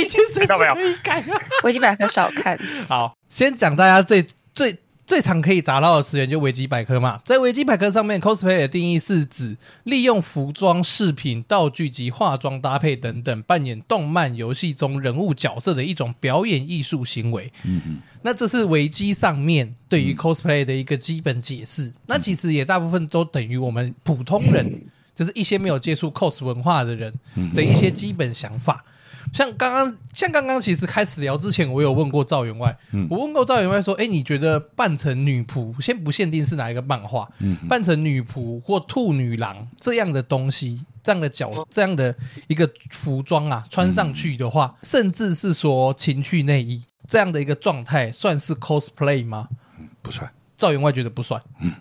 [1.64, 2.58] 维基百科少看。
[2.88, 4.74] 好，先讲大家最最。
[5.04, 17.52] 最常可以砸到的词源就维基百科嘛，在维基百科上面，cosplay 的定义是指利用服装、饰品、道具及化妆搭配等等，扮演动漫、游戏中人物角色的一种表演艺术行为。
[17.64, 21.92] 嗯嗯，那这是维基上面对于 cosplay 的一个基本解释。
[22.06, 24.82] 那其实也大部分都等于我们普通人，
[25.14, 27.12] 就是一些没有接触 cos 文化的人
[27.54, 28.84] 的一些基本想法。
[29.32, 42.14] 像刚刚，像刚刚，其实开始聊之前，我有问过赵员外，嗯、我问过赵员外说：“哎，你觉得扮成女仆，先不限定是哪一个漫画，嗯、扮成女仆或兔女郎这样的东西，这样的角，这样的
[42.46, 49.48] 一个服装啊，穿上去的话，嗯、甚至是说情趣内衣这样的一个状态，算是 cosplay 吗？
[49.78, 50.30] 嗯，不算。
[50.58, 51.42] 赵员外觉得不算。
[51.62, 51.72] 嗯，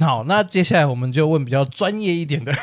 [0.00, 2.54] 好，那接下来我们就问比较专业一点的。”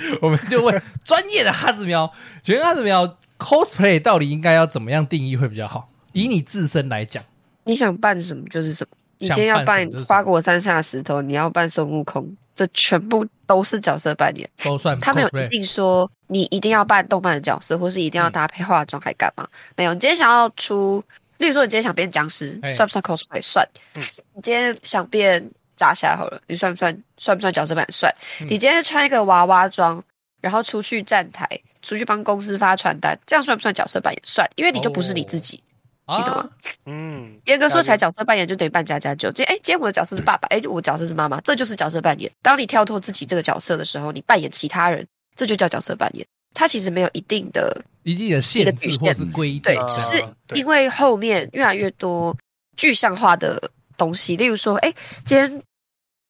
[0.22, 2.10] 我们就问专业的哈子喵，
[2.42, 5.88] 觉得哈子喵 cosplay 到底应该要怎么样定义会比较好？
[6.12, 7.22] 以你自身来讲，
[7.64, 8.96] 你想扮什么就是什么。
[9.18, 14.98] 你今天要扮花果山下石头，你要扮孙悟空，这全部都是角色扮演，都算。
[15.00, 19.42] 他没有一定说你一定要扮动漫的角色，或是一定要搭配化妆还干嘛？
[19.44, 19.92] 嗯、没有。
[19.92, 21.02] 你今天想要出，
[21.38, 23.42] 例如说你今天想变僵尸，算不算 cosplay？
[23.42, 23.68] 算。
[23.94, 24.02] 嗯、
[24.36, 25.50] 你今天想变。
[25.78, 27.92] 炸虾好了，你算不算算不算角色扮演？
[27.92, 28.14] 算。
[28.42, 30.02] 嗯、你今天穿一个娃娃装，
[30.42, 31.48] 然后出去站台，
[31.80, 34.20] 出去帮公司发传单，这样算不算角色扮演？
[34.24, 35.62] 算，因为你就不是你自己，
[36.06, 36.40] 哦、你懂吗？
[36.40, 36.50] 啊、
[36.86, 37.40] 嗯。
[37.46, 39.30] 严格说起来，角色扮演就等于扮家家酒。
[39.32, 42.30] 今天哎，今天我的角色是爸爸，哎，我角色是妈妈，这就是角色扮演。
[42.42, 46.26] 当你跳脱自己这个角色的时候，你扮演其他人，这就叫角色扮演。
[46.54, 52.36] 它其实没有一定的、一定的限制或是规定，对，只是因为后面越来越多
[52.76, 54.92] 具象化的东西，例如说，哎，
[55.24, 55.62] 今天。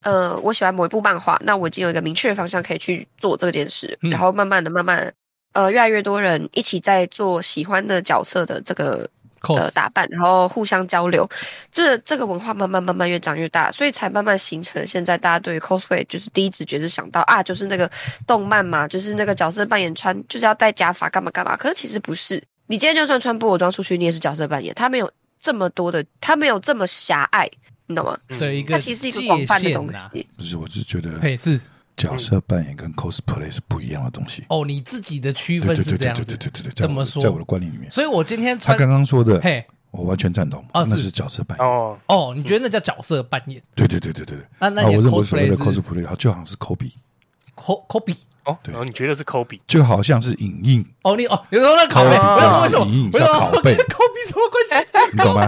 [0.02, 5.12] 呃，我喜欢某一部漫画，那我已经有一个明确的方向可以去做这件事，嗯、然后慢慢的、慢慢，
[5.52, 9.08] 呃，越来越多人一起在做喜欢的角色的这个
[9.42, 11.28] 呃打扮，然后互相交流，
[11.72, 17.90] 这这个文化慢慢慢慢越长越大，所以才慢慢形成现在大家对于 cosplay 就是第一直觉是想到啊，就是那个
[18.26, 27.48] 动漫嘛，就是那个角色扮演穿就是要戴假发干嘛干嘛，可是其实不是，你今天就算穿布偶装出去，你也是角色扮演，他没有这么多的，他没有这么狭隘，
[27.88, 28.16] 你懂吗？
[28.38, 30.06] 对，它其实是一个广泛的东西。
[30.36, 31.60] 不是，我是觉得，配置。
[31.96, 37.20] 角色扮演跟 cosplay 是不一样的东西哦，你自己的区分是这样子，对对对对对，怎么说？
[37.20, 43.60] 在我的观念里面，所以我今天穿他刚刚说的，嘿，我完全赞同，那是角色扮演哦哦，你觉得那叫角色扮演？
[43.74, 48.14] 对对对对对对，那那我认为所谓的 cosplay，它就好像是 copy，co copy。
[48.48, 52.16] 哦，对，然后你觉得是 copy，就好像是影印哦，你哦，有时候那拷贝，
[52.62, 54.88] 为什么影印叫拷贝？copy 什么关系？
[55.12, 55.46] 你懂吗？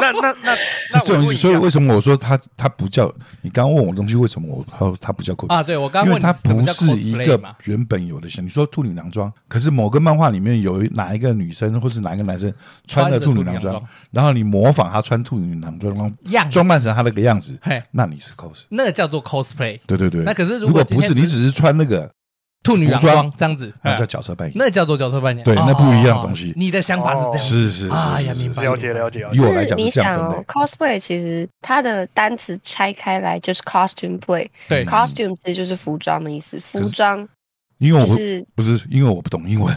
[0.00, 1.34] 那那那那是这种意思。
[1.36, 3.12] 所以为什么我说它它不叫？
[3.42, 5.62] 你刚刚问我的东西，为什么我说它不叫 copy 啊？
[5.62, 12.52] 对我刚刚问它不是一个原本有的像你说兔女郎装，可是某个漫画里面有哪一个女生或是哪一个男生
[12.88, 17.56] 穿了兔女郎装，然后你模仿他穿兔女郎装装装扮成他那个样子，
[17.92, 19.78] 那你是 cos，那个叫做 cosplay。
[19.86, 20.22] 对对对。
[20.24, 22.10] 那可是如果不是，你只是穿那个。
[22.64, 23.32] 兔女郎装。
[23.36, 26.52] 这样子，那叫角色扮演，那叫做角色扮演，对，那不一样的东西。
[26.56, 29.20] 你的想法是这样，是是是，哎呀，明白，了解了解。
[29.32, 37.28] 以我来讲，你想哦，cosplay 其实它的单词拆开来就是 costume play，对，costume 其实就是服装的意思，服装。
[37.78, 39.76] 因为我不是不是因为我不懂英文，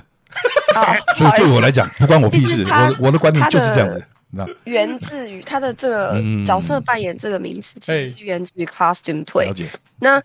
[1.18, 2.64] 所以对我来讲不关我屁事。
[2.64, 4.48] 我我的观点就是这样子，那。
[4.66, 9.48] 源自于它的这个角色扮演这个名词，其实是源自于 costume play。
[9.48, 9.66] 了解。
[10.00, 10.22] 那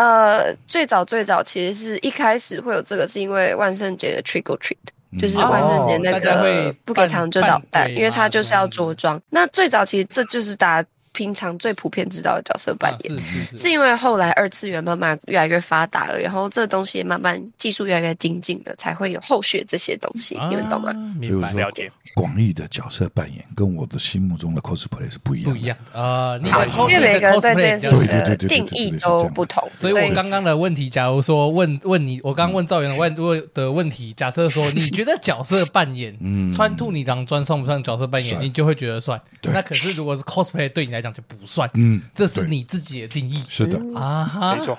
[0.00, 4.76] 呃，最早最早其实是一开始会有这个，是因为万圣节的 Trick or Treat，
[5.20, 9.20] 就是万圣节那个不给糖就捣蛋，因为他就是要着装。
[9.28, 10.88] 那最早其实这就是大家。
[11.20, 20.94] 平常最普遍知道的角色扮演，啊、是，是，是，是因为后来二次元慢慢越来越发达了，然后这东西也慢慢技术越来越精进了，才会有后续这些东西，啊、你们懂吗？
[21.18, 21.92] 明白了解。
[22.14, 26.38] 广义的角色扮演跟我的心目中的 cosplay 是不一样的，不一样啊。
[26.42, 38.40] 你好，因为每个人对这件事情的定义都不同，所以我刚刚的问题，假如说问问你，我刚刚问赵元问问的问题，假设说你觉得角色扮演，嗯，穿兔女郎装算不算角色扮演？
[38.40, 39.20] 你就会觉得算。
[39.42, 43.78] 那可是如果是 cosplay 对你来讲就不算，嗯，这是你自己的定义，是的。
[43.98, 44.78] 啊哈，没错，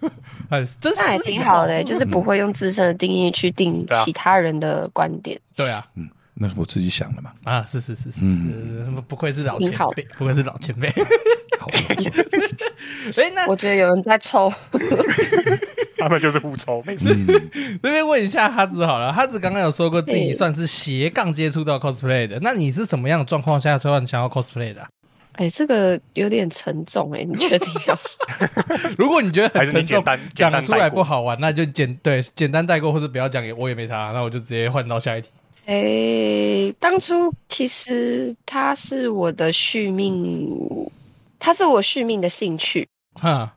[0.50, 8.36] 哎，这那也挺好的，就是不会用自身的定义去定其他人的观点，对啊，嗯，那是我自己想的嘛，啊，是是是是是，
[9.06, 10.88] 不愧是老前辈，不愧是老前辈，
[11.58, 11.68] 好，
[13.16, 14.52] 哎，那我觉得有人在抽，
[15.98, 17.14] 他们就是互抽，没事。
[17.82, 24.86] 那边问一下哈子好了，哈子刚刚有说过自己算是斜杠接触到 cosplay 的，那你是什么样的状况下突然想要 cosplay 的？
[25.34, 28.18] 哎，这个有点沉重哎，你确定要说？
[28.98, 35.30] 如果你觉得很沉重，讲出来不好玩，那就简对简单带过，或者不要讲，我也没差，那我就直接换到下一题。
[35.64, 40.90] 哎，当初其实它是我的续命，
[41.38, 42.86] 它是我续命的兴趣。
[43.14, 43.54] 哈，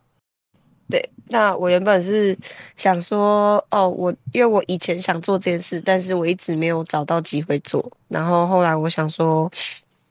[0.89, 2.38] 对，那我原本是
[2.77, 9.51] 想说，哦，我因为我以前想做这件事，但是我一直没有找到机会做，然后后来我想说。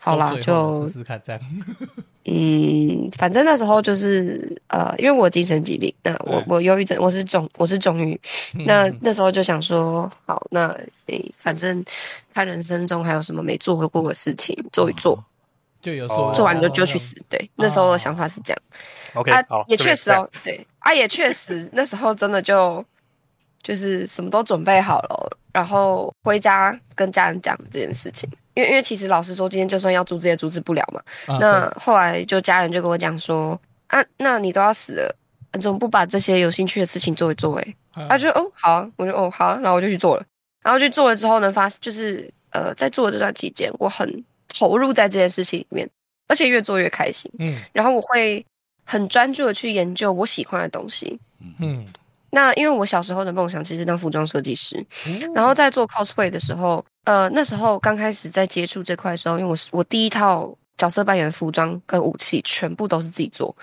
[0.05, 1.41] 好啦，就试试看这样。
[2.25, 8.21] 嗯，反正那时候就是呃，因为我精神疾病，那我我忧郁症，我是重我是重郁，
[8.67, 10.69] 那那时候就想说，好，那
[11.07, 11.85] 诶、欸，反正
[12.33, 15.23] 看人生中还有什么没做过的事情，做一做，
[15.81, 17.21] 就有说做完就就去死。
[17.29, 18.63] 对，那时候的想法是这样。
[19.15, 22.85] OK，啊，也确实哦，对，啊，也确实那时候真的就
[23.63, 28.31] 就是什么都准备好了，然后回家跟家人讲这件事情。
[28.55, 31.01] 因为因为其实老实说，今天就算要阻止也阻止不了嘛。
[31.33, 35.17] 啊、那后来就家人就跟我讲说：“啊，那你都要死了，
[35.55, 37.75] 你怎么不把这些有兴趣的事情做一做？”哎，
[38.09, 40.25] 他就哦好啊，我就哦好啊，然后我就去做了。
[40.63, 45.89] 然后去做了之后呢，发就是呃，在做的这段期间，我很投入在这件事情里面，
[46.29, 47.31] 而且越做越开心。
[47.39, 48.45] 嗯，然后我会
[48.85, 51.19] 很专注的去研究我喜欢的东西。
[51.59, 51.87] 嗯。
[52.35, 54.85] 那因为我小时候的梦想其实是当服装设计师，
[55.35, 63.55] 然后在做 cosplay 的时候，呃，那时候刚开始在接触这块的时候，因为我是我第一套角色扮演的服装跟武器全部都是自己做，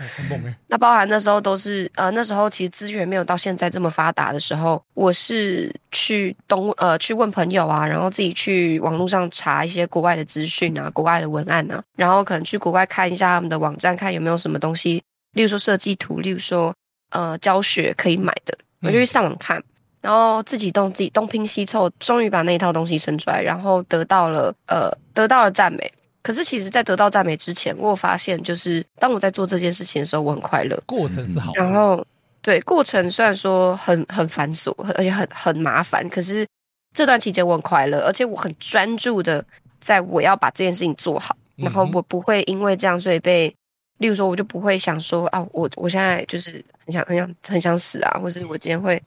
[0.67, 15.01] 那包含那时候都是呃那时候其实资源没有到现在这么发达的时候，我是去东呃去问朋友啊，然后自己去网络上查一些国外的资讯啊，国外的文案啊，然后可能去国外看一下他们的网站，看有没有什么东西，
[15.33, 16.71] 例如说设计图，例如说。
[17.09, 19.63] 呃，教学可以买的，我就去上网看，嗯、
[20.01, 25.91] 然后自己动自己东拼西凑，终于把那一套东西生出来，然后得到了呃，得到了赞美。
[26.21, 30.77] 可是其实，在得到赞美之前，我有发现，就是当我在做这件事情的时候，我很快乐。
[30.85, 32.05] 过程是好，然后
[32.41, 36.45] 对过程虽然说很很繁琐，而且很很麻烦，可是
[36.93, 39.43] 这段期间我很快乐，而且我很专注的
[39.79, 43.55] 在我要把这件事情做好，然后我不会因为这样所以被，
[43.99, 49.01] 例如说我就不会想说啊，我我现在就是很想很想很想死啊，或是我今天会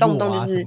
[0.00, 0.64] 动不动就是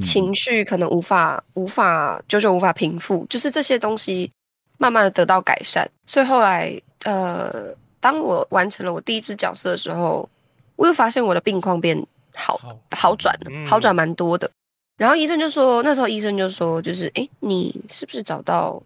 [0.00, 4.30] 情绪可能无法无法久久无法平复，就是这些东西
[4.78, 10.28] 慢慢的得到改善，所以后来呃，当我完成了我第一支角色的时候，
[10.76, 12.58] 我又发现我的病况变好
[12.90, 14.50] 好转了，好转蛮多的。
[14.96, 18.80] 然后医生就说，那时候医生就说，就是哎，你是不是找到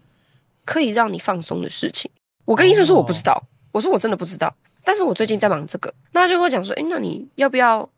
[0.65, 2.09] 可以让你放松的事情？
[2.45, 3.43] 我跟医生说我不知道，哦、
[3.79, 4.53] 我说我真的不知道。
[4.83, 7.89] 但是我最近在忙这个，那他就跟我讲说，哎，那你要不要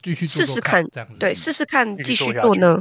[0.00, 0.86] 继续试试看？
[1.18, 2.80] 对，试试看继续做呢。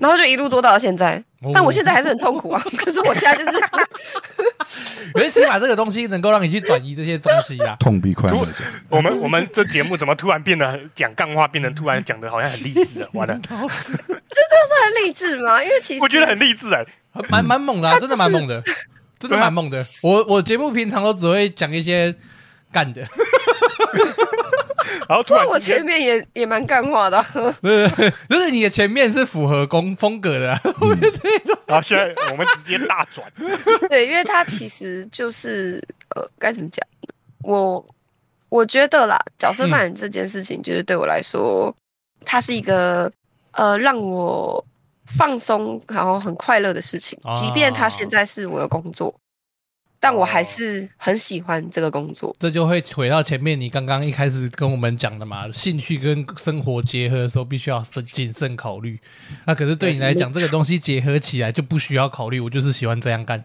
[0.00, 2.60] 然后就一路做到了现在，但我现在还是很痛苦啊。
[2.76, 3.44] 可是我现在就
[5.22, 7.76] 是， 起码这个东西能够让你去转移这些东西啊。
[7.78, 8.64] 痛并快乐着。
[8.88, 13.08] 我们我们这节目怎么突然变得讲干话，变成突然讲的好像很励志了？
[13.12, 13.68] 完了， 这这是
[14.84, 15.62] 很励志吗？
[15.62, 16.84] 因为其实我觉得很励志哎，
[17.28, 18.62] 蛮蛮猛的，真的蛮猛的，
[19.18, 19.84] 真的蛮猛的。
[20.02, 22.14] 我我节目平常都只会讲一些
[22.72, 23.02] 干的。
[25.06, 27.22] 然后突然，我前面也也蛮干话的，
[27.60, 33.30] 对对，就是你的前面是符合工风格的，后面这种， 然后现在我们直接大转，
[33.90, 35.82] 对，因为他其实就是
[36.16, 36.82] 呃，该怎么讲？
[37.42, 37.84] 我
[38.48, 41.74] 我觉得啦，角色扮演这件事情，就是对我来说，
[42.24, 43.10] 它是一个
[43.52, 44.64] 呃，让我
[45.06, 49.14] 放松然后很快乐的事情，即便他现在是我的工作。
[50.00, 59.00] 但我还是很喜欢这个工作，这就会回到前面你刚刚一开始跟我们讲的嘛，兴趣跟生活结合的时候，必须要慎谨慎考虑。
[59.46, 63.42] 那可是对你来讲，这个东西结合起来就不需要考虑，我就是喜欢这样干，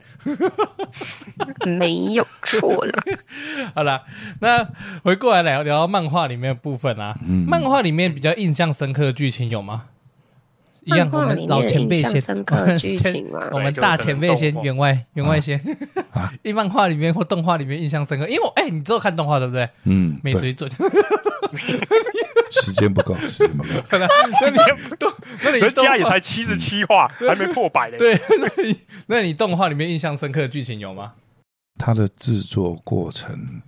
[1.66, 2.92] 没有错了。
[3.74, 4.04] 好了，
[4.42, 4.68] 那
[5.06, 9.86] 回过来聊聊漫画里面的部分啊，嗯、漫画里面比较印象深刻的剧情有吗？
[10.84, 12.12] 一样，我们老前 辈先，
[13.52, 15.60] 我们大前辈先，员外员外先。
[16.44, 19.70] 一漫画里面或动画里面印象深刻，因为我哎，你只有看动画对不对？
[19.84, 20.70] 嗯，没水准，
[22.52, 23.70] 时间不够，时间不够。
[23.92, 24.56] 那你
[24.98, 25.12] 动，
[25.44, 27.98] 那你家也才七十七话，还没破百嘞。
[27.98, 31.14] 对，那你那你动画里面印象深刻的剧情有吗？
[31.78, 33.62] 他的制作过程，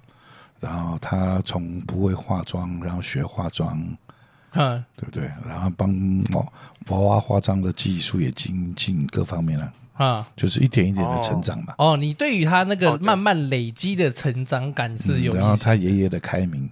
[0.59, 3.97] 然后他从不会化妆，然后学化妆。
[4.53, 5.29] 嗯，对不对？
[5.47, 5.89] 然后帮
[6.87, 11.73] 娃娃化妆的技术也精进各方面了啊，就是一点一点的成长嘛。
[11.77, 15.33] 哦，你对于他那个慢慢累积的成长感是有。
[15.33, 16.69] 然后他爷爷的开明，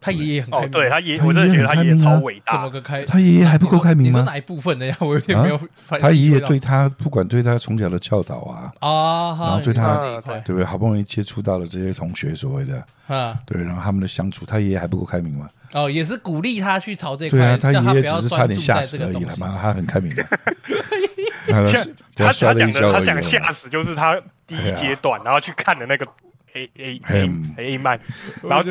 [0.00, 2.52] 他爷爷很开明，对他爷，我真的觉得他爷爷超伟大。
[2.52, 3.04] 怎么个开？
[3.04, 4.08] 他爷爷还不够开明吗？
[4.08, 4.96] 你说哪一部分的呀？
[5.00, 5.58] 我有点没有。
[5.98, 10.64] 他爷爷对他，不管对他从小的教导啊，啊，然后对他，对不对？
[10.64, 15.48] 好不容易接触到了这些同学，所谓的啊，对，然后他们的相处，他爷爷还不够开明吗？
[15.72, 17.38] 哦，也是鼓励他去朝这块。
[17.38, 20.24] 对啊，他爷爷只是差点吓死而已了嘛，他很开明的。
[21.48, 21.64] 他
[22.16, 26.06] 他讲的，他想吓死就是他第一阶段，然后去看的那个。
[26.56, 28.00] A A A A 漫，
[28.42, 28.70] 然后就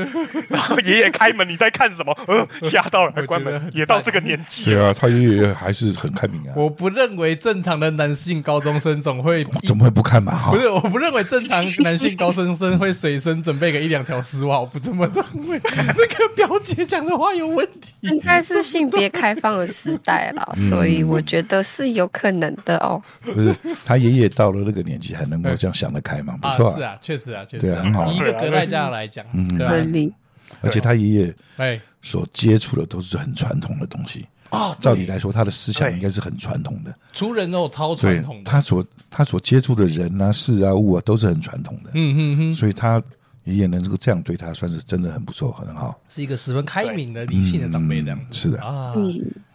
[0.49, 2.17] 然后爷爷开门，你在看什么？
[2.27, 3.69] 呃，吓到了，关门。
[3.73, 6.53] 也到这个年纪，对啊，他爷爷还是很开明啊。
[6.55, 10.49] 我不认为正常的男性高中生总会怎么会不看嘛？
[10.49, 15.61] 不是，我不认为正常男性高中生会随身准备个一两条丝袜，我不这么认为。
[15.63, 17.93] 那个表姐讲的话有问题。
[18.01, 23.01] 应该是性别开放的时代了，所以我觉得是有可能的哦。
[23.21, 26.37] 不是，他爷爷到了那个年纪还能够这样想得开吗？
[26.39, 27.74] 不错，是啊，确实啊，确实。
[27.75, 30.13] 很好，以一个隔代家来讲，嗯，对，
[30.61, 34.75] 而且他爷爷哎所接触的都是很传统的东西啊。
[34.79, 38.49] 照理来说，他的思想应该是很传统的，出人肉超传统的。
[38.49, 41.89] 他所他所接触的人啊、事啊、物啊，都是很传统的。
[41.93, 43.01] 嗯嗯嗯，所以他
[43.43, 48.01] 爷爷能够这样对他，算是真的很不错，很好，是一个十分开明的、理性的长辈。
[48.01, 48.93] 这样是的啊，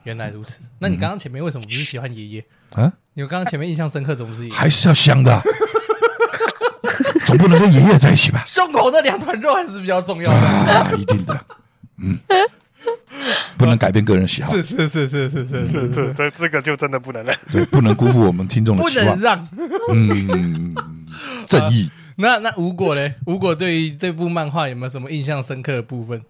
[0.03, 0.61] 原来如此。
[0.79, 2.93] 那你刚刚前面为什么不是喜欢爷爷啊？
[3.15, 4.55] 你刚刚前面印象深刻，怎么是爷爷？
[4.55, 5.41] 还是要香的。
[7.31, 8.43] 总不能跟爷爷在一起吧？
[8.45, 11.41] 胸口那两团肉还是比较重要的啊，一定的，
[12.03, 12.19] 嗯，
[13.57, 19.49] 不能改变个人喜好，是是是是是是是是，这这个就真的不能了，对，不能辜负我们听众的期望，不能让，
[19.93, 20.75] 嗯，
[21.47, 21.89] 正义。
[22.17, 23.15] 那那吴果呢？
[23.27, 26.21] 吴果对于这部漫画有没有什么印象深刻的部分？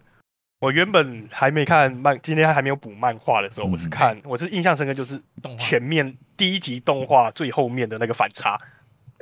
[0.61, 5.19] 我原本还没看漫，今天还没有补漫画的时候，我是看，我是印象深刻就是
[5.59, 8.61] 前面第一集动画最后面的那个反差。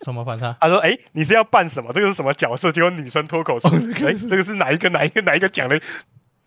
[0.04, 0.56] 什么反差？
[0.60, 1.92] 他说：“哎、欸，你是要扮什么？
[1.92, 2.72] 这个是什么角色？
[2.72, 3.70] 结果女生脱口说
[4.06, 4.88] ：‘哎、欸，这个是哪一个？
[4.90, 5.20] 哪一个？
[5.22, 5.80] 哪一个讲的？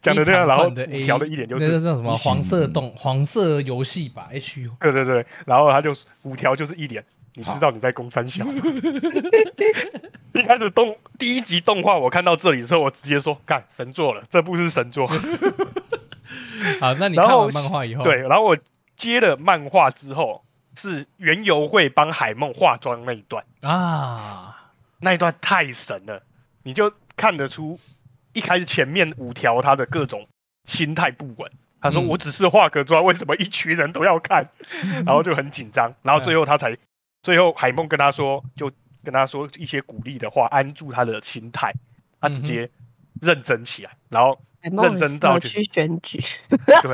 [0.01, 4.71] 讲的这样，然后调的一点就是那个叫什么黄色动黄色游戏吧？H U。
[4.79, 8.43] 对对对，然后他就五条就是一脸，你知道你在攻三小。
[8.43, 8.51] 好
[10.33, 15.05] 一开始动第一集动画，我看到这里之后，我直接说：干神作了，这部是神作。
[16.79, 18.57] 好，那你看完漫画以后，对，然后我
[18.97, 20.41] 接了漫画之后。”
[20.76, 23.45] 是园游会帮海梦化妆那一段。
[23.61, 26.24] 啊，那一段太神了，
[26.63, 27.80] 你就看得出
[28.34, 30.28] 一开始前面五条他的各种
[30.65, 31.51] 心态不稳。
[31.84, 34.49] 他说：“我只是化个妆，为什么一群人都要看？”
[35.03, 36.78] 然后就很紧张， 然后最后他才，
[37.24, 38.72] 最后海梦跟他说，就
[39.03, 41.74] 跟他说一些鼓励的话，安住他的心态，
[42.19, 42.69] 他直接
[43.19, 46.91] 认真起来，然后认真到去选举， 对，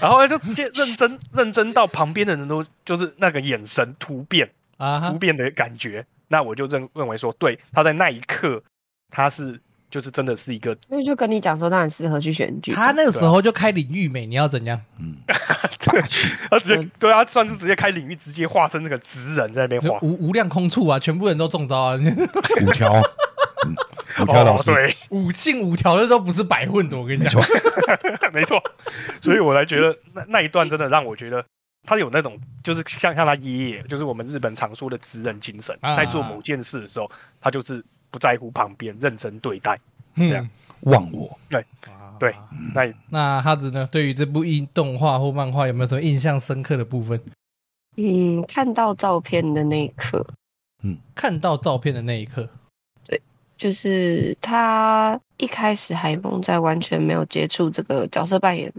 [0.00, 8.62] 然后他就直接认真认真到旁边的人都就是那个眼神突变啊，突变的感觉，那我就认认为说，对，他在那一刻
[9.10, 9.60] 他是。
[9.88, 12.72] 就是真的是一个，所以就跟你讲说，他很适合去选举。
[12.72, 14.78] 他那个时候就开领域美，你要怎样？
[14.98, 15.14] 嗯，
[15.78, 16.02] 对，
[16.50, 21.96] 他直接对啊，算是直接开领域，直接化身那个职人在那边画无无量空处啊，全部人都中招啊。
[21.96, 23.02] 五条，五
[24.26, 27.42] 条老师，对，五进五条的都不是白混的，我跟你讲，
[28.32, 28.62] 没错。
[29.22, 31.44] 所以我才觉得那那一段真的让我觉得
[31.84, 37.10] 他有那种，就是像像他爷爷，就是我们日本常说的职人精神，在做某件事的时候，
[37.40, 37.84] 他就是。
[38.08, 39.78] 不在乎旁边，认真对待，
[40.14, 40.48] 这样
[40.82, 41.38] 忘我。
[41.50, 41.62] 对，
[42.18, 42.34] 对，
[42.72, 43.86] 那那哈子呢？
[43.90, 47.20] 对于这部印动画或漫画，有没有什么印象深刻的部分？
[47.96, 50.24] 嗯，看到照片的那一刻，
[50.82, 52.48] 嗯，看到照片的那一刻，对，
[53.56, 58.72] 就是他一开始海梦在完全没有接触这个角色扮演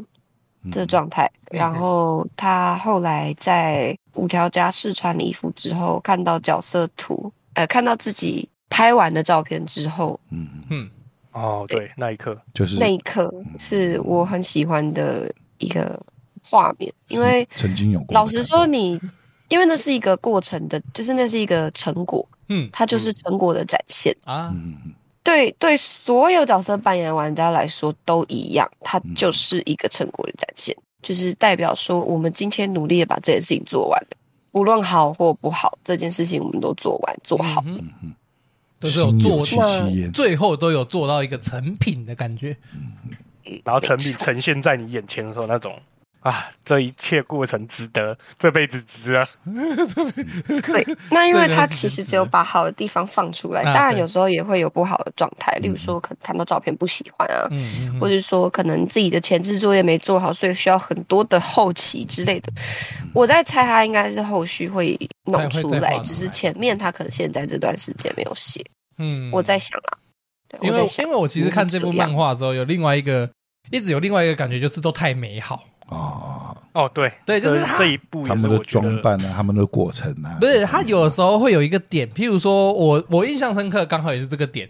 [0.72, 8.50] 这状态，嗯、然后他后来在五条家试穿衣服之后，看到角色图，呃，看到自己。
[8.70, 10.90] 拍完的照片之后，嗯嗯，
[11.32, 12.38] 哦，对，那一刻。
[12.54, 15.98] 就是那一刻是我很喜欢的一个
[16.44, 18.14] 画面，因为曾经有过。
[18.14, 19.00] 老实说，你
[19.48, 24.16] 因为那是一个过程的，就是那是一个成果，嗯，它就是成果的展现。
[24.26, 24.54] 啊。
[25.24, 34.18] 对对，所有角色扮演玩家来说都一样，它就是一个成果的展现，就是代表说我们今天努力的把这件事情做完了，
[34.54, 37.62] 无论好或不好，这件事情我们都做完做好。
[37.66, 38.14] 嗯嗯。
[38.80, 43.60] 都是有做到，最后都有做到一个成品的感觉，嗯。
[43.66, 45.78] 然后成品呈现在你眼前的时候，那种。
[46.28, 49.26] 啊，这一切过程值得，这辈子值啊！
[49.46, 57.48] 对，那因为他其实只有把好的地方放出来，当然有时候也会有不好的状态，例如说可能看到照片不喜欢啊，
[57.98, 62.52] 或者说可能自己的前置作业没做好，所以需要很多的后期之类的。
[63.14, 68.62] 我在猜他应该是后续会弄出来，只是前面他可能现在这段时间没有写。
[68.98, 69.98] 嗯，我在想啊，
[70.62, 73.30] 因为因为我其实看这部漫画的时候，有另外一个
[73.72, 75.64] 一直有另外一个感觉，就是都太美好。
[75.88, 77.12] 哦哦，对。
[77.26, 84.70] 对，就是这一部他们的装扮啊，他们的过程啊，不是他有的时候会有一个点，譬如说我我印象深刻，刚好也是这个点。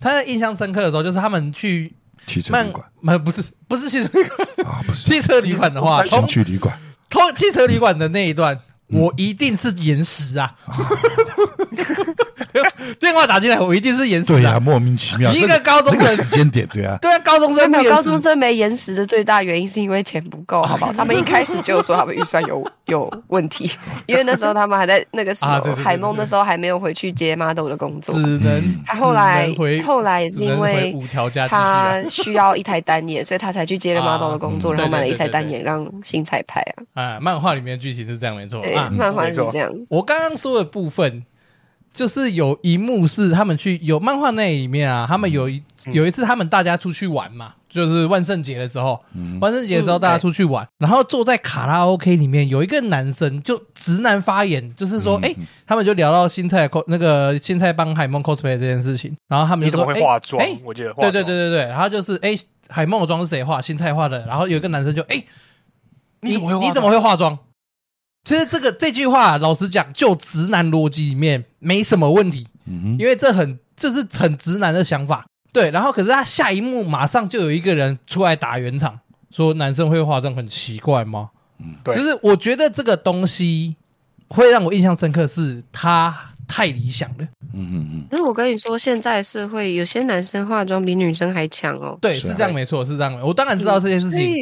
[0.00, 1.92] 他在印象深刻的时候，就是他们去
[2.26, 4.48] 汽车旅馆，不不是不是汽车旅馆。
[4.66, 5.06] 啊，不是。
[5.10, 6.78] 汽车旅馆的话，情趣旅馆，
[7.08, 10.54] 通汽车旅馆的那一段，我一定是延时啊。
[12.98, 14.26] 电话打进来，我一定是延时。
[14.26, 15.32] 对呀，莫名其妙。
[15.32, 20.92] 一个高中生时间点，对啊， 对啊，高中生没有高中生没延时的最大原因是因为钱不够，好不好？
[20.96, 23.70] 他们一开始就说他们预算有有问题，
[24.06, 29.48] 因为那时候他们还在那个时候，海梦那时候还没有回去接 model 的工作，只能他后来
[29.84, 30.94] 后来也是因为
[31.48, 36.60] 他需要一台单眼，所以他才去接了 model 的工作，然后买了一台单眼让新彩拍
[36.94, 37.02] 啊。
[37.02, 38.60] 啊，漫画里面的剧情是这样，没错。
[38.62, 39.70] 对，漫画是这样。
[39.88, 41.24] 我刚刚说的部分。
[41.98, 49.04] 就是有一幕是他们去有漫画那里面啊，他们有一有一次他们大家出去玩嘛，就是万圣节的时候，
[49.40, 55.34] 万圣节的时候大家出去玩，然后坐在卡拉 OK 里面有一个男生就直男发言，就是说，哎，
[55.66, 62.38] 他们就聊到新菜那个新菜帮海梦 cosplay 这件事情，然后他们就说，化妆，哎，我觉得，对对对对对，然后就是，哎，
[62.68, 63.60] 海梦的妆是谁画？
[63.60, 65.20] 新菜画的，然后有一个男生就，哎，
[66.20, 67.36] 你你怎么会化妆？
[68.28, 75.70] 其实这个这句话，老实讲，就直男逻辑里面没什么问题，嗯，因为这很这是很直男的想法，对。
[75.70, 79.00] 然后，可是他下一幕马上就有一个人出来打圆场，
[79.30, 81.30] 说男生会化妆很奇怪吗？
[81.58, 81.96] 嗯，对。
[81.96, 83.74] 就是我觉得这个东西
[84.28, 86.14] 会让我印象深刻，是他
[86.46, 87.24] 太理想了。
[87.54, 88.06] 嗯嗯嗯。
[88.10, 91.96] 可是我跟你说，现在社会有些男生化妆比女生还强哦。
[91.98, 93.18] 对，是这样，没错，是这样。
[93.22, 94.34] 我当然知道这件事情。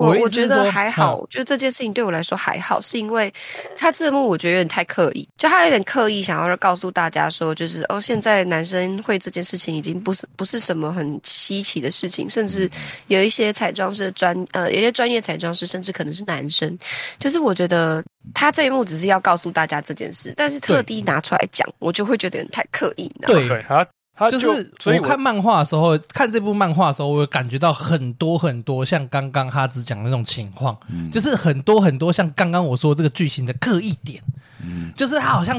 [0.00, 3.32] 我我觉得还好，我觉得这件事情对我来说还好，是因为
[3.76, 12.68] 他这幕我觉得有点太刻意，就他有点刻意想要告诉大家说，就是哦，现在男生会这件事情已经不是不是什么很稀奇的事情，甚至
[13.08, 16.78] 有一些彩妆师专呃，有一些专业彩妆师甚至可能是男生，
[17.18, 23.10] 就是我觉得他这一幕只是要告诉大家这件事，但是特地拿出来讲，我就会觉得有点太刻意。
[23.22, 23.86] 对，他
[24.20, 34.22] 他就是我看漫画的时候，看这部漫画的时候，我有感觉到很多很多像刚刚哈子讲的那种情况，嗯、就是很多很多像刚刚我说这个剧情的刻意点，
[34.62, 35.58] 嗯，就是他好像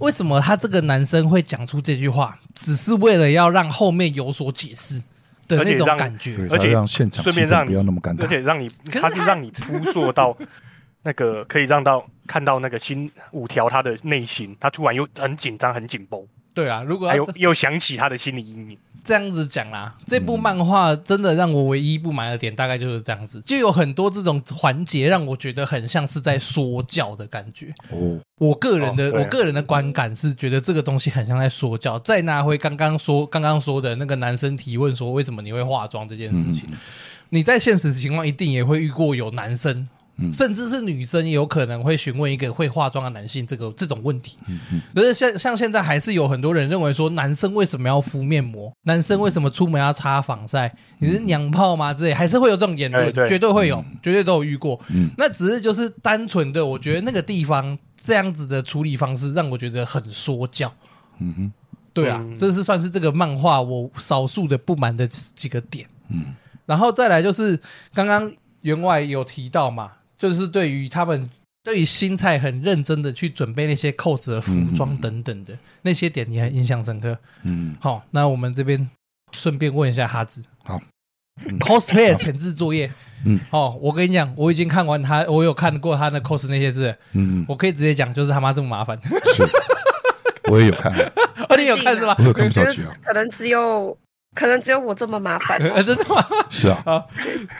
[0.00, 5.02] 为什么他这个男生会讲出这句话，只是为了要让后面有所解释
[5.48, 10.36] 的那种感觉，而且让现场顺便让你不要那么尴尬，而且让你他是让你扑朔到
[11.02, 16.20] 那个可以让到看到那个新五条他的内心，他突然又很紧张很紧绷。
[16.54, 27.72] 对啊，如果还有又想起他的心理阴影，这样子讲啦，这部漫画真的让我唯一不满的点大概就是这样子，就有很多这种环节让我觉得很像是在说教的感觉。
[27.90, 31.98] 哦，我个人的、哦、我个人的观感是觉得这个东西很像在说教。
[31.98, 36.76] 再拿回刚刚说刚刚说的那个男生提问说为什么你会化妆这件事情，嗯、
[37.30, 39.88] 你在现实情况一定也会遇过有男生。
[40.32, 48.72] 甚至是女生也有可能会询问一个会化妆的男性这个这种问题，嗯嗯，可是像像现在还是有很多人认为说，男生为什么要敷面膜？
[48.82, 50.72] 男生为什么出门要擦防晒？
[50.98, 51.94] 你是娘炮吗？
[51.94, 54.78] 之类还是会有这种言论，绝对会有，绝对都有遇过。
[54.90, 60.72] 嗯，那只是就是单纯的，我觉得那个地方这样子的处理方式让我觉得很说教。
[61.18, 61.52] 嗯哼，
[61.94, 65.88] 对啊，这是算是这个漫画我少数的不满的几个点。
[66.10, 66.34] 嗯，
[66.66, 67.58] 然后再来就是
[67.94, 69.90] 刚刚员外有提到嘛。
[70.30, 71.28] 就是对于他们，
[71.64, 77.18] 对于新菜很认真的去准备那些 cos 的服装等等的、嗯、那些点，你很印象深刻？
[77.42, 78.88] 嗯，好，那我们这边
[79.36, 80.80] 顺便问一下哈子，好、
[81.44, 82.88] 嗯、，cosplay 的前置作业，
[83.24, 88.96] 嗯，哦，我跟你讲，我已经看完他，我有看过他的 cos 那些字，嗯，我可以直接讲，就是他妈这么麻烦，
[89.34, 89.44] 是，
[90.52, 90.92] 我也有看，
[91.50, 92.14] 哦，你有看是吧？
[92.20, 93.98] 我有看上去啊，可能只有。
[94.34, 96.24] 可能只有我这么麻烦、啊， 真的吗？
[96.48, 97.04] 是啊， 啊，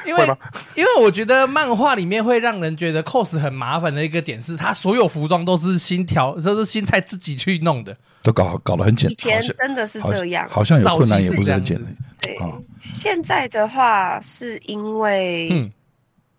[0.07, 0.37] 因为
[0.75, 9.13] 因为我觉得漫画里面会让人觉得 cos 很麻烦的一个点是，他所有服装都是新调，都是新菜自己去弄的，都搞搞得很简单。
[9.13, 11.97] 以前真的是这样，好像有困难也不是很简单。
[12.21, 12.39] 对，
[12.81, 15.71] 现在的话是因为，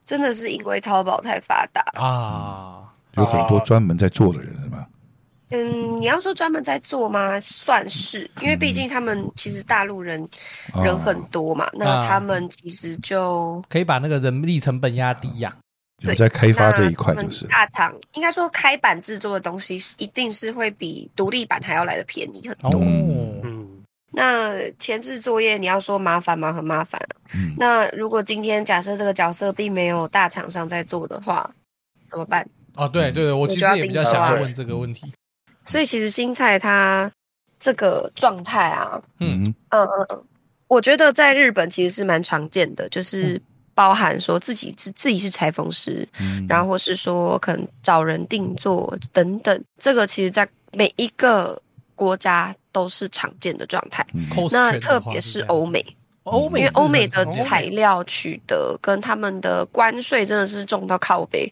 [0.03, 1.83] 真的是因为淘宝太发达。
[1.93, 2.81] 啊，
[3.17, 4.85] 有很多专门在做的人是吗？
[5.53, 7.39] 嗯，你要说专门在做吗？
[7.39, 10.27] 算是，因为毕竟他们其实大陆人
[10.83, 15.55] 人很多嘛，那他们其实就可以把那个人力成本压低呀。
[15.99, 22.81] 有在开发这一块，就是大厂应该说开版制作的东西是一定是会比独立版还要来的便宜很多。
[22.81, 26.51] 嗯，那前置作业你要说麻烦吗？
[26.51, 26.99] 很麻烦。
[27.57, 31.49] 那如果今天假设这个角色并没有大厂商在做的话，
[32.05, 32.45] 怎么办？
[32.75, 35.13] 哦，对对，我其实也比较想要问这个问题。
[35.65, 37.11] 所以其实新菜它
[37.59, 40.23] 这个状态啊，嗯嗯嗯，
[40.67, 43.41] 我觉得在日本其实是蛮常见的，就是
[43.73, 51.61] 包含说自己自自己是裁缝师，嗯、然后或是说可能找人定做等等，这个其实在每一个
[51.95, 54.05] 国家都是常见的状态。
[54.13, 55.83] 嗯、那特别是欧美。
[56.23, 61.51] 欧美，因为欧美的材料取得跟他们的关税真的是重到靠背。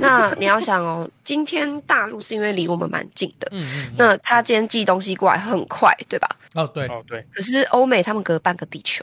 [0.00, 6.28] 那你要想哦，今天大陆是因为离我们蛮近的，嗯嗯，那他今天寄东西过来很快，对吧？
[6.54, 7.24] 哦，对，哦对。
[7.32, 9.02] 可是欧美他们隔半个地球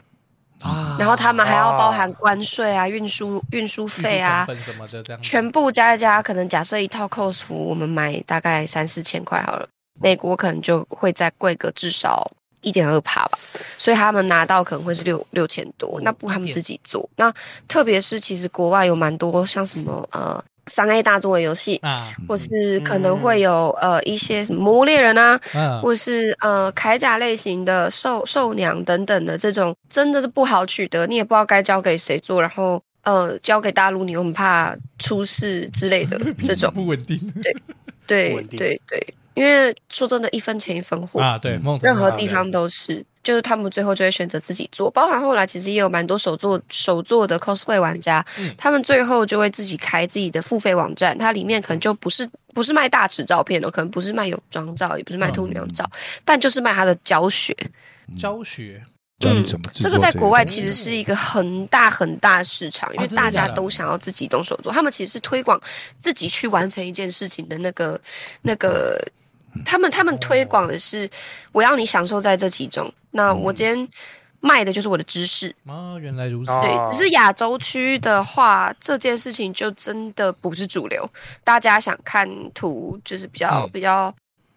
[0.60, 9.68] 啊，然后他们还要包含关税啊、运输运输费啊什么的，这样全部加一加，可能假设一套 cos 服我们买大概三四千块好了，
[10.00, 12.30] 美国可能就会再贵个至少。
[12.60, 13.38] 一点二趴吧，
[13.78, 17.08] 所以他们拿到可能会是六六千多，那不他们自己做。
[17.16, 17.32] 那
[17.66, 21.98] 特别是其实国外有蛮多像什么呃三 A 大作的游戏啊，
[22.28, 36.70] 或是可能会有呃一些什么魔猎人啊，啊或是呃铠甲类型的兽兽娘等等的这种，真的是不好取得，你也不知道该交给谁做，然后呃交给大陆你又很怕出事之类的 这种。
[36.74, 37.54] 不稳定，对
[38.06, 39.14] 对对对。
[39.38, 44.90] 因为说真的，一分钱一分货啊，对，任何地方都是，就是他们最后就会选择自己做。
[44.90, 57.56] 包含后来其实也有蛮多手做手做的 cosplay 玩家，嗯、他们最后就会自己开自己的付费网站，它里面可能就不是不是卖大尺照片的，可能不是卖泳装照，也不是卖兔娘照，嗯、但就是卖他的教学，
[58.18, 58.82] 教学。
[59.24, 65.60] 嗯，这个在国外其实是一个很大很大的市场，因为大家都想要自己动手做，他们其实是推广
[65.98, 68.00] 自己去完成一件事情的那个
[68.42, 69.00] 那个。
[69.64, 71.08] 他们他们推广的是，
[71.52, 72.92] 我要你享受在这其中。
[73.12, 73.88] 那我今天
[74.40, 75.54] 卖的就是我的知识。
[75.66, 76.52] 哦，原来如此。
[76.60, 81.08] 对，只是亚洲区的话，这件事情就真的不是主流。
[81.42, 84.14] 大家想看图，就是比较、嗯、比较，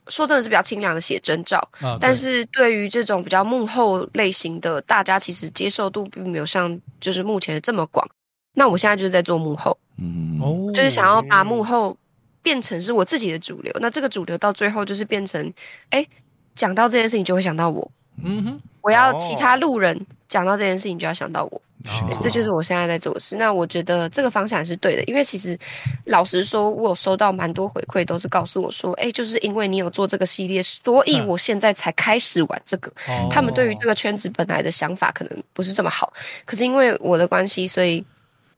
[0.07, 1.57] 说真的是比较清凉的写真照。
[1.81, 8.07] 哦、但是对于这种比较幕后类型的，大家其实接受度并没有像就是目前的这么广。
[8.53, 11.97] 那我现在就是在做幕后，嗯，哦，就是想要把幕后。
[12.41, 15.53] 变成是我自己的主流，那这个主流到最后就是变成，
[15.89, 16.05] 哎，
[16.55, 17.91] 讲到这件事情就会想到我，
[18.23, 21.61] 嗯哼，我要其他路人讲到这件事情就要想到我。
[21.83, 23.37] 对，这就是我现在在做的事。
[23.37, 25.57] 那我觉得这个方向是对的，因为其实
[26.05, 32.93] 老实说，我有收到蛮多回馈，都是告诉我说，哎，就是因为你有做这个系列，所以我现在才开始玩这个。
[33.09, 36.13] 嗯、他们对于这个圈子本来的想法可能不是这么好，
[36.45, 38.05] 可是因为我的关系，所以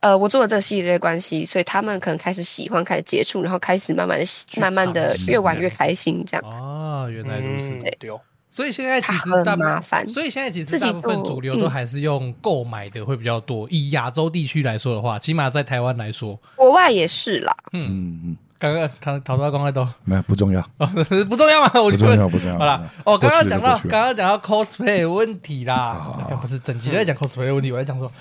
[0.04, 4.26] 呃，我做了这个系列的关系，所以他们可能开始喜欢，开始接触，然后开始慢慢的、
[4.60, 6.46] 慢慢的越玩越开心，这样。
[6.46, 8.12] 哦，原来如此，嗯、对。
[8.52, 13.66] 所以现在其实大麻烦，所以现在其实大部分主流都还是用购买的会比较多。
[13.72, 17.56] 以亚洲地区来说的话，起码在台湾来说，国外也是啦。
[17.72, 20.62] 嗯嗯嗯，刚刚讨讨论刚才都没有不重要，
[21.28, 21.72] 不重要吗？
[21.82, 22.60] 我觉得不重要，不重要。
[22.60, 28.12] 好了，哦，刚刚讲到刚刚讲到 cosplay 的问题啦，不是整集都在讲 cosplay 的问题，我在讲什么？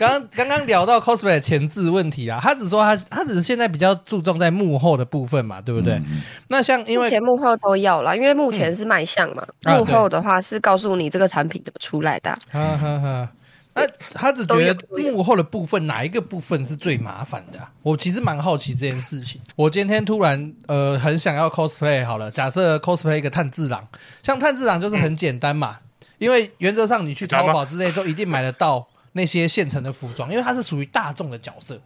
[0.00, 5.92] 刚刚刚刚聊到 cosplay 的前置问题啊，他只说他他只是现在比较注重在幕后的部分嘛，对不对？
[5.92, 12.34] 嗯、那像因为前幕后都要啦，因为目前是卖相嘛，嗯、幕后的话是告诉你这个产品怎么出来的。
[12.50, 13.28] 哈哈哈。
[13.74, 14.76] 那他只觉得
[15.12, 17.70] 幕后的部分哪一个部分是最麻烦的、啊？
[17.82, 19.38] 我其实蛮好奇这件事情。
[19.54, 23.86] 我今天突然呃很想要 cosplay 好了，假设 cosplay 一个炭治郎，
[24.22, 25.86] 像炭治郎就是很简单嘛，嗯、
[26.16, 28.88] 因为原则上你去淘宝之类都一定买得到。
[29.12, 31.80] 那些现成的服装，因为它是属于大众的角色，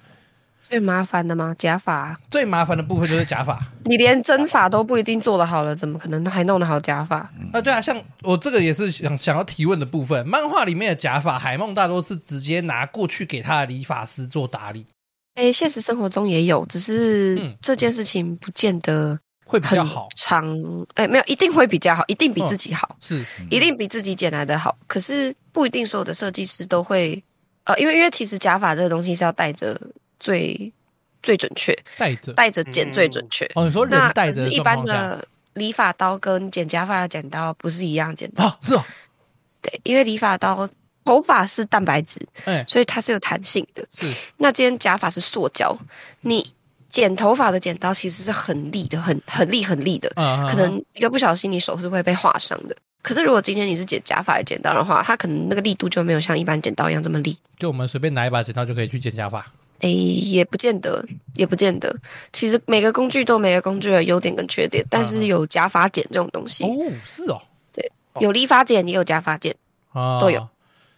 [0.63, 1.55] 最麻烦的吗？
[1.59, 7.19] 假发最麻烦的部分就是假发，你连真发都不一定做得好了，怎么可能还弄得好假发？
[7.53, 10.27] 啊，对啊，像我这个也是想想要提问的部分。
[10.27, 14.87] 漫画里面的假发，海梦大多是直接拿过去给他的理发师做打理。
[15.35, 20.09] 哎，现实生活中也有，只是这件事情不见得会比较好。
[20.17, 20.45] 长
[20.95, 24.77] 哎，没有，一定会比较好，一定比自己好，哦、是一定比自己剪来的好。
[24.87, 25.35] 可是。
[25.55, 27.23] 不一定所有的设计师都会，
[27.63, 29.81] 呃，因为因为其实假发这个东西是要戴着
[30.19, 30.73] 最
[31.23, 33.49] 最准确，戴着戴着剪最准确。
[33.55, 38.47] 哦，你说人戴着，是一般的理发刀跟剪假发的剪刀不是一样剪刀？
[38.47, 38.85] 啊，是哦，
[39.63, 40.69] 对，因为理发刀
[41.05, 43.87] 头发是蛋白质，哎，所以它是有弹性的。
[43.97, 45.79] 是，那今天假发是塑胶，
[46.23, 46.53] 你
[46.95, 50.09] 剪头发的剪刀其实是很利的，很很利很利的，
[50.49, 52.77] 可能一个不小心你手是会被划伤的。
[53.03, 57.37] 可是，如果今天你是剪假发的剪刀的话，它可能那个力度就没有像一般剪刀一样这么利。
[57.59, 59.45] 就我们随便拿一把剪刀就可以去剪假发？
[59.81, 61.93] 诶，也不见得，也不见得。
[62.33, 66.63] 其实每个工具都有每个工具的优点跟缺点，但是有假发剪这种东西。
[66.63, 66.71] 哦，
[67.05, 67.43] 是哦，
[67.73, 67.91] 对，
[68.21, 69.53] 有理发剪也有假发剪，
[69.91, 70.49] 哦、都有。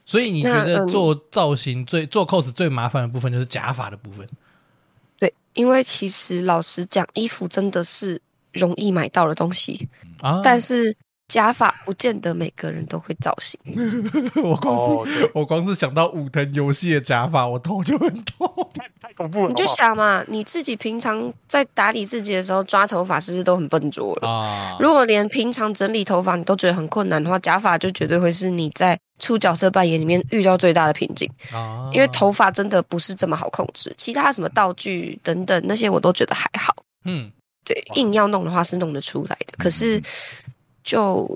[0.05, 4.29] 所以你觉得做造型最、嗯、做 cos 最麻烦的部分就是假发的部分？
[5.57, 8.21] 对，因为其实老实讲，衣服真的是
[8.53, 9.89] 容易买到的东西
[10.21, 10.97] 啊，但是。
[11.29, 13.59] 假发不见得每个人都会造型。
[14.45, 14.77] 我光
[15.11, 19.49] 是、oh, 我光是想到武藤游戏的假发，我头就很痛，太太恐怖了。
[19.49, 24.81] 你就想嘛，你自己平常在打理自己的时候抓头发，是不是都很笨拙了？Oh.
[24.81, 31.29] 如果连平常整理头发你都觉得很困难的话，假发就绝对会是你在出角色扮演里面遇到最大的瓶颈。
[31.53, 31.93] Oh.
[31.93, 36.73] 因为头发真的不是这么好控制，其他什么道具等等那些我都觉得还好。
[37.05, 37.33] 嗯，
[37.65, 40.01] 对，硬要弄的话是弄得出来的，可是。
[40.87, 41.29] 就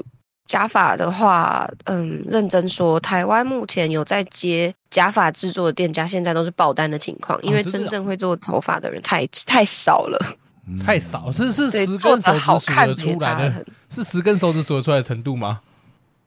[0.46, 10.18] 假发的话，嗯，认真说，台湾目前有在接假发制作的店家，现在都是爆单的情况，因为真正会做头发的人太太少了，
[10.86, 15.60] 太少，是是十根手指数得出来的，是十根手指数得出来的程度吗？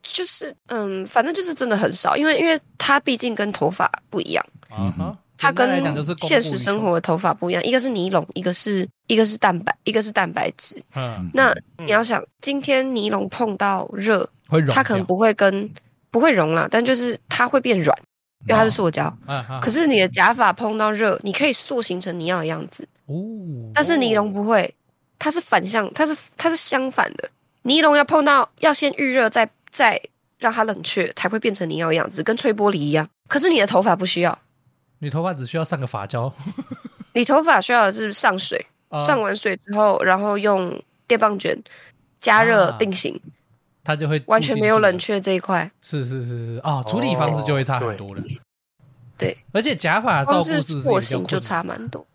[0.02, 4.46] 就是，嗯，反正就是真的很少，因为因为它毕竟跟头发不一样，
[4.78, 5.16] 嗯哼。
[5.36, 5.68] 它跟
[6.18, 10.80] 现实生活的头发不一样，一个是尼龙，一个是一个是蛋白，一个是蛋白质。
[10.94, 14.28] 嗯，那你要想，今天尼龙碰到热，
[14.70, 15.70] 它可能不会跟
[16.10, 17.96] 不会融了，但就是它会变软，
[18.46, 19.14] 因为它是塑胶。
[19.60, 22.88] 可是你的假发碰到热，你可以塑形成你要的样子。
[23.06, 23.14] 哦，
[23.74, 24.74] 但是尼龙不会，
[25.18, 27.30] 它是反向，它是它是相反的。
[27.62, 30.00] 尼龙要碰到要先预热，再再
[30.38, 33.08] 让它冷却，才会变成你要的样子，跟吹玻璃一样。
[33.28, 34.38] 可是你的头发不需要。
[35.00, 36.32] 你头发只需要上个发胶，
[37.12, 41.60] 你头发需要的是上水，啊、上完水之后，然后用电棒卷
[42.18, 43.20] 加热定型，啊、
[43.82, 45.70] 它就会完全没有冷却这一块。
[45.82, 48.20] 是是是是啊，处理方式就会差很多了。
[48.20, 48.24] 哦、
[49.18, 52.06] 对，而且假发照顾是发型就差蛮多，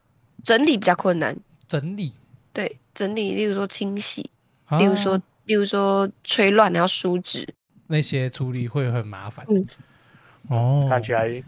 [0.43, 1.35] 整理比较困难。
[1.67, 2.13] 整理
[2.53, 4.29] 对整理，例如说清洗，
[4.65, 7.47] 啊、例如说例如说吹乱然后梳直
[7.87, 9.45] 那些处理会很麻烦。
[9.49, 9.67] 嗯，
[10.47, 11.43] 哦，看起来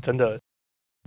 [0.00, 0.38] 真的。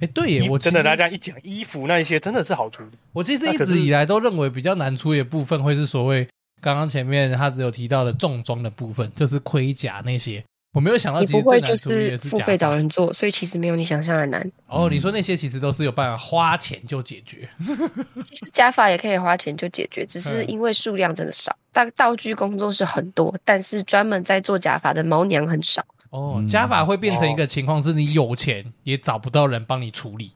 [0.04, 2.90] 哎，对耶，我真的大家一讲衣服那一些真的是好处理。
[3.14, 6.28] 我其实一直以来都认为比较难处理的部分会是所谓
[6.62, 10.44] 刚刚前面他只有提到的重装的部分，就是盔甲那些。
[10.74, 14.52] 我没有想到，你不会就是付费找人做，所以其实没有你想象的难。
[14.66, 17.48] 哦，你说那些其实都是有办法花钱就解决。
[18.26, 21.56] 其实假发也可以花钱就解决，只是因为数量真的少。
[21.72, 25.86] 但道具工作室很多，但是专门在做假发的毛娘很少。
[26.14, 30.34] 哦，加法会变成一个情况，是你有钱也找不到人帮你处理。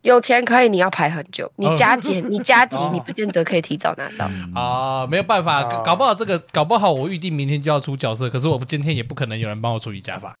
[0.00, 1.52] 有钱可以，你要排很久。
[1.56, 4.28] 你加减，你加急， 你不见得可以提早拿到。
[4.58, 5.06] 啊。
[5.06, 10.34] 没有办法，搞不好这个搞不好，我预定明天就要出角色，可是我今天也不可能有人帮我处理加法，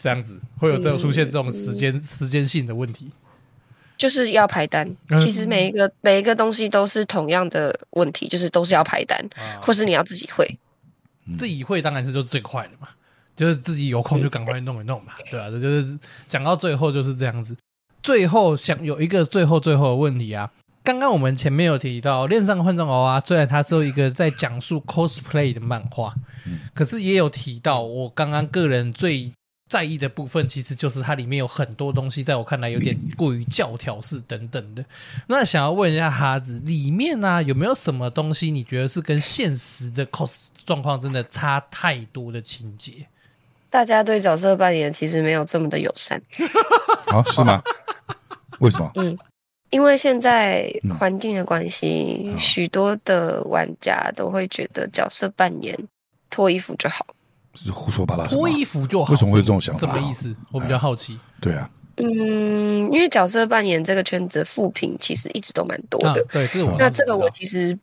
[0.00, 3.12] 这样子会有这种出现这种时间时间性的问题。
[3.96, 9.24] 就是要排单，其实每一个每一个东西都是同样的问题，就是都是要排单，
[9.62, 10.58] 或是你要自己会，
[11.38, 12.88] 自己会当然是就是最快的嘛，
[13.40, 17.56] 就是自己有空就赶快弄一弄嘛，对啊，这就是讲到最后就是这样子。
[18.02, 26.14] 最后想有一个最后最后的问题啊，刚刚我们前面有提到《恋上换装娃娃》，虽然它是一个在讲述 cosplay 的漫画，
[26.74, 29.32] 可是也有提到我刚刚个人最
[29.70, 34.84] 在意的部分，其实就是它里面有很多东西，在我看来有点过于教条式等等的。
[35.28, 43.06] 那想要问一下哈子，里面呢、啊、有没有什么东西你觉得是跟现实的 cos 状况真的差太多的情节？
[43.70, 46.20] 大家对角色扮演其实没有这么的友善。
[47.06, 47.62] 好、 哦，是吗？
[48.58, 48.90] 为什么？
[48.96, 49.16] 嗯，
[49.70, 50.68] 因为现在
[50.98, 55.78] 环境的关系，许、嗯、多的玩家都会觉得角色扮演
[56.28, 57.06] 脱衣服就好，
[57.54, 58.26] 是胡说八道。
[58.26, 59.80] 脱衣服就好，为什么会有这种想法？
[59.80, 60.34] 什么意思？
[60.50, 61.14] 我比较好奇。
[61.14, 66.20] 哎、对啊，嗯，因为角色扮演这个圈子负评其实一直都蛮多的。
[66.20, 67.78] 啊、对，这那这个我其实。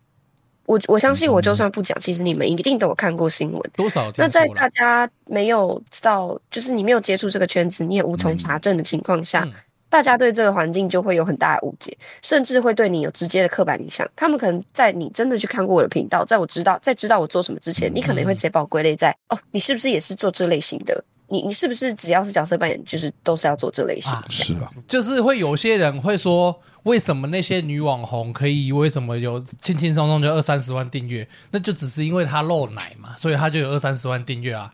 [0.67, 3.61] 我我相信，我就算不讲，其实你们一定都有看过新闻。
[3.73, 4.11] 多少？
[4.17, 9.47] 那在大家没有知道，就是你没有接触这个圈子，你也无从查证的情况下，
[9.89, 14.05] 大家对这个环境就会有很大的误解，甚至会对你有直接的刻板印象。
[14.13, 21.01] 他们可能在你真的去看过我的频道，在我知道在知道我做什么之前，你可能会直接把我归类在哦，你是不是也是做这类型的？
[21.29, 24.13] 你你是不是只要是角色扮演，就是都是要做这类型？
[24.13, 26.57] 啊是啊，就是会有些人会说，
[26.87, 31.27] 为什么那些女网红可以，为什么有轻轻松松就二三十万订阅？
[31.51, 34.73] 那就只是因为她露奶嘛，所以她就有二三十万订阅啊。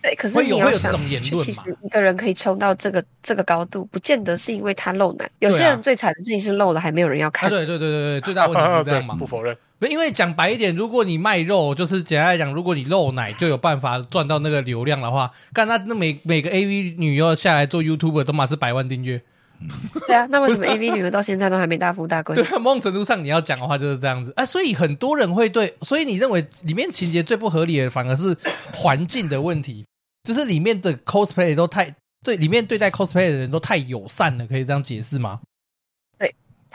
[0.00, 5.28] 对，可是你要想，其实一个人可以冲到这个这个高度，不见得是因为他露奶。
[5.38, 7.50] 有些人最惨的事情是露了还没有人要看。
[7.50, 9.56] 对对对对对，最大问题是这样嘛，不否认。
[9.90, 19.20] 因为讲白一点，如果你卖肉，就是简单来讲，如果你露奶就有办法赚到那个流量的话，干那那每每个 AV 女优下来做 YouTuber 都嘛是百万订阅。
[20.06, 22.34] 对啊，那为什么 AV 女优到现在都还没大富大贵？
[22.36, 28.36] 对，某种程度上你要讲的话就是这样子啊，所以很多人会对，所以你认为里面情节最不合理的反而是
[28.72, 29.84] 环境的问题，
[30.22, 35.40] 就是里面的 cosplay 都太对，里面对待 cosplay 的人都太友善了，可以这样解释吗？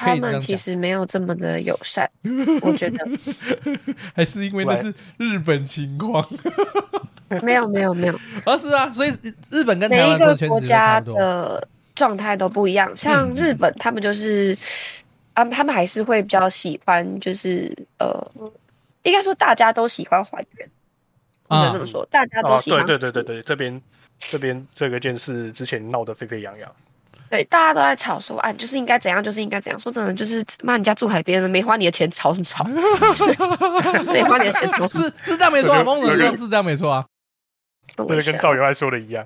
[0.02, 2.10] 他们其实没有这么的友善，
[2.62, 3.06] 我觉得，
[4.16, 6.26] 还是因为那是日本情况。
[7.44, 9.12] 没有没有没有，而 是啊，所以
[9.52, 11.68] 日本跟每一个国家的
[12.00, 12.95] 状态都不一样。
[12.95, 14.58] 像日本，他们就是
[15.34, 18.32] 啊，他们还是会比较喜欢，就是呃，
[19.04, 20.70] 应该说大家都喜欢还原，
[21.47, 22.86] 不能这么说，大家都喜欢。
[22.86, 23.82] 对对对对对，这边
[24.18, 26.72] 这边这个件事之前闹得沸沸扬扬。
[27.30, 29.80] 对，大家都在吵说，哎，就是应该怎样，就是应该怎样。
[29.80, 32.66] 说真的，就是骂人家住海边的，没花你的钱，吵什么吵？
[34.00, 35.12] 是 没花你的钱，吵什么？
[35.22, 37.06] 是是这样没错啊，蒙子是是这样没错啊。
[37.95, 39.26] 这个跟赵员外说的一样，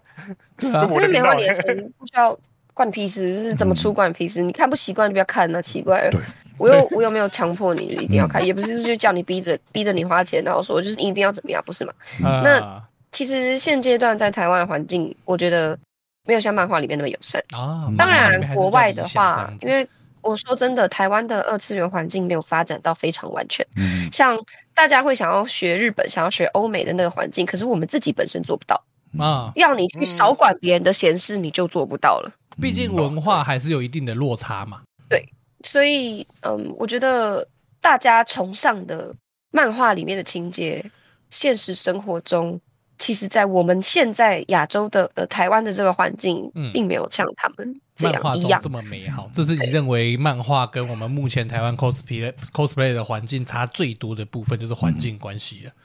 [0.62, 2.38] 因为没花你的钱， 不需要
[2.74, 4.42] 关你屁事，是怎么出关你屁事？
[4.42, 6.22] 你看不习惯就不要看，那奇怪了。
[6.58, 11.94] 我又 我又没有强迫你一定要看，也不是就叫你逼着逼着你花钱，然后说就是一定要怎么样，不是吗？
[12.22, 15.78] 那其实现阶段在台湾的环境，我觉得。
[16.26, 17.92] 没有像漫画里面那么友善啊！
[17.98, 19.86] 当然，国外的话，因为
[20.22, 23.66] 我说真的，台湾的二次元环境没有发展到非常完全。
[23.76, 24.40] 嗯，像
[24.74, 28.82] 大家会想要学日本、想要学欧美的那个环境，可是我们自己本身做不到
[29.20, 29.52] 啊。
[29.56, 32.32] 要你去少管别人的闲事，你就做不到了。
[32.62, 34.82] 毕竟文化还是有一定的落差嘛。
[35.10, 35.28] 对，
[35.64, 37.48] 所以嗯，我觉得
[37.80, 39.14] 大家崇尚的
[39.52, 40.84] 漫画里面的情节，
[41.30, 42.60] 现实生活中。
[43.00, 49.30] 其实，在我们现在亚洲的呃台湾的这个环境，并没有像他们这样一样这么美好。
[49.34, 55.72] 这是你认为漫画跟我们目前台湾 cosplay cosplay 的环境差最多的部分，就是环境关系了。
[55.72, 55.83] 嗯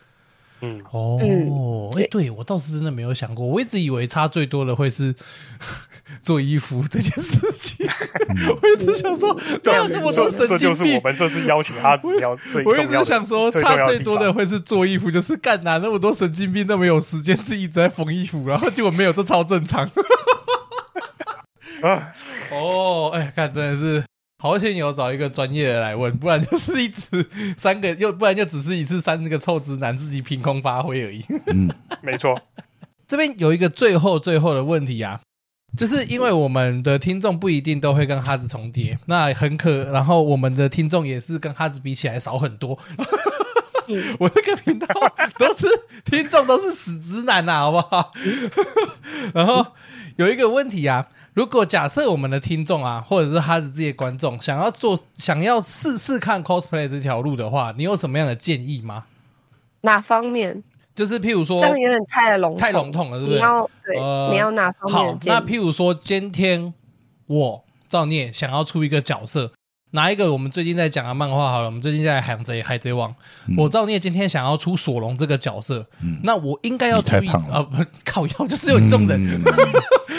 [0.91, 5.15] 哦，哎、欸，对我倒是真的没有想过，我一直以为差最多的会是
[6.21, 7.87] 做衣服这件事情。
[8.61, 9.33] 我一直想说，
[9.65, 10.59] 没有那么多神经病。
[10.59, 11.91] 这就是我们这次邀请他
[12.21, 19.89] 要最我一直想说，差最多的会是做衣服，就是干哪那么多神经病都没有时间自己一直在缝衣服，然后结果没有，这超正常。
[21.83, 22.13] 啊
[22.51, 24.05] 哦，哎、欸，看真的是。
[24.41, 27.27] 好险有找一个专业的来问，不然就是一直
[27.57, 31.25] 三个，又不然就只是一次三那个臭直男自己凭空发挥而已。
[31.47, 31.69] 嗯，
[32.01, 32.41] 没错。
[33.09, 35.21] 这边有一个最后最后的问题啊，
[35.77, 42.79] 就是因为我们的听众不一定都会跟哈子重叠，那很可，然后我们的听众也是跟哈子比起来少很多。
[44.21, 44.87] 我这个频道
[45.39, 45.67] 都是
[46.05, 48.13] 听众都是死直男呐，好不好？
[49.35, 49.67] 然后
[50.17, 51.09] 有一个问题啊，
[51.39, 59.05] 如果假设我们的听众啊，或者是哈子这些观众想要做，想要试试看 cosplay 这条路的话，你有什么样的建议吗？
[59.83, 60.65] 哪方面？
[60.97, 63.39] 就是譬如说，这样有点太笼太笼统了，是不是？
[63.39, 65.37] 你要对，呃、你要哪方面的建议？
[65.37, 66.75] 好，那譬如说，今天
[67.29, 69.53] 我造孽想要出一个角色。
[69.93, 73.15] 拿一个我们最近在讲的漫画好了，我们最近在海贼海贼王。
[73.47, 77.63] 嗯、我造孽今天想要出索隆这个角色，嗯、那我应该要注意啊！
[77.63, 79.41] 不 靠腰，就是有你这种人，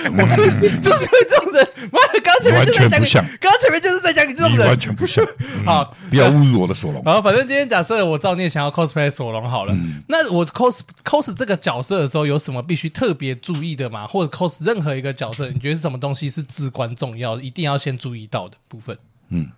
[0.05, 1.67] 我就是为这种人。
[1.91, 5.25] 妈的，刚前面就是在讲，刚刚前面就是在讲你这种人，完全不像。
[5.65, 7.01] 好，不要侮辱我的索隆。
[7.05, 14.05] 然后反正今天假设我造孽想要 cosplay 索隆好了，嗯、那我 cos cos 这个角色的时候有什么必须特别注意的吗？
[14.07, 18.97] 或者 cos 任何一个角色，你觉得是什么东西是至关重要，一定要先注意到的部分？
[19.29, 19.49] 嗯。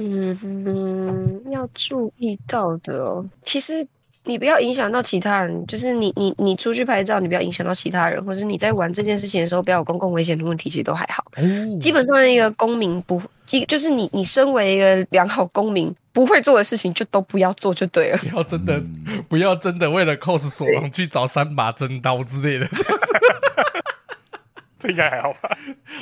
[0.00, 3.26] 嗯，要注意到的哦。
[3.42, 3.84] 其实
[4.24, 11.24] 你不要影响到其他人，就是你你你出去拍照，你不要影响到其他人，或者你在玩这件事情的时候，不要有公共危险的问题，其实都还好。
[11.36, 18.18] 哦、基本上一个公民不，一就是你你身为一个良好公民，不会做的事情就都不要做就对了。
[18.18, 22.68] 不要真的，嗯、不要真的为了 cos 索隆去找三把真刀之类的。
[24.80, 25.56] 这应该还好吧？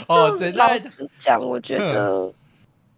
[0.09, 2.33] 哦，老实讲，我觉得。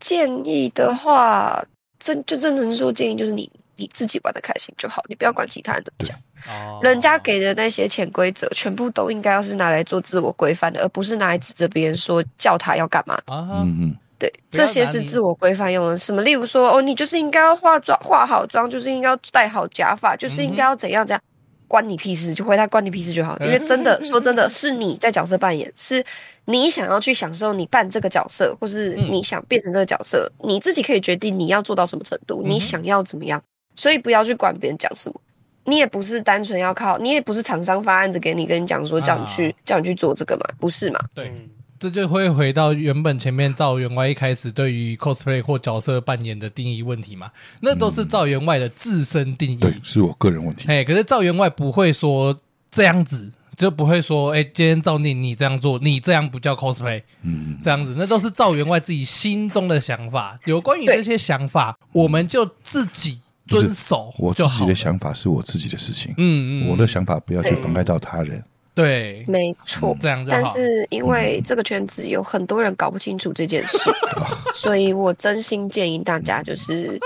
[0.00, 1.60] 建议的话，
[1.98, 6.16] 真就真诚说建议就是你你自己玩的开心就好，你不要管其他人怎么讲。
[6.46, 13.14] 哦，人家给的那些潜规则，全部都应该要是拿来做自我规范的，而不是拿来指责别人说叫他要干嘛。
[13.26, 15.96] 啊，嗯嗯，对，这些是自我规范用的。
[15.96, 16.20] 什么？
[16.22, 21.22] 例如说，哦，你就是应该要化妆，化好妆，就是应该要戴好假发，就是应该要怎样怎样，
[21.66, 23.36] 关你屁事，就回答关你屁事就好。
[23.40, 26.04] 因为真的说真的是你在角色扮演是。
[26.50, 33.38] 你想要去享受你扮这个角色，或是你想变成这个角色，嗯、你自己可以决定你要做到什么程度，嗯、你想要怎么样，
[33.78, 35.18] 所以不要去管别人讲什么。
[35.64, 40.98] 你也不是单纯要靠，你也不是厂商发案子给你，跟你讲说叫你去、啊、叫你去做这个嘛，不是嘛？
[41.14, 41.32] 对，
[41.78, 50.66] 这就会回到原本前面赵员外一开始对于 cosplay 或角色扮演的定义问题嘛，那都是赵员外的自身定义，对，是我个人问题。
[50.68, 52.36] 哎，可是赵员外不会说
[52.70, 53.30] 这样子。
[53.58, 60.38] 就不会说，哎、欸，今天赵念你这样做，你这样不叫 cosplay，嗯，这样子，那都是赵员外自己心中的想法。
[60.44, 63.18] 有关于这些想法，我们就自己
[63.48, 64.14] 遵守。
[64.18, 68.42] 我自己的想法是我自己的事情，嗯嗯，我的想法不要去妨碍到他人。
[68.74, 70.24] 对，没错，这样。
[70.28, 73.78] 但是因为这个圈子有很多人搞不清楚这件事，
[74.16, 74.24] 嗯、
[74.54, 77.00] 所以我真心建议大家，就是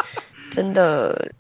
[0.51, 1.33] 真的。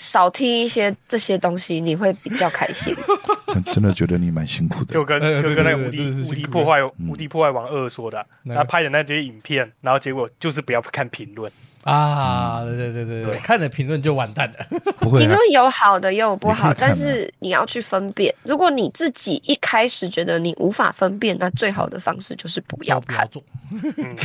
[0.00, 2.94] 少听一些这些东西，你会比较开心。
[3.72, 11.50] 真的觉得你蛮辛苦的，就跟 就跟那个无敌无敌破坏无敌破坏王二说的，他拍的那些影片，然后结果就是不要看评论
[11.88, 12.62] 啊！
[12.64, 14.66] 对对对对对，看了评论就完蛋了。
[15.00, 18.34] 不会，评论有好的也有不好，但是你要去分辨。
[18.42, 23.26] 如果你自己一开始觉得你无法分辨，那最好的方式就是不要看，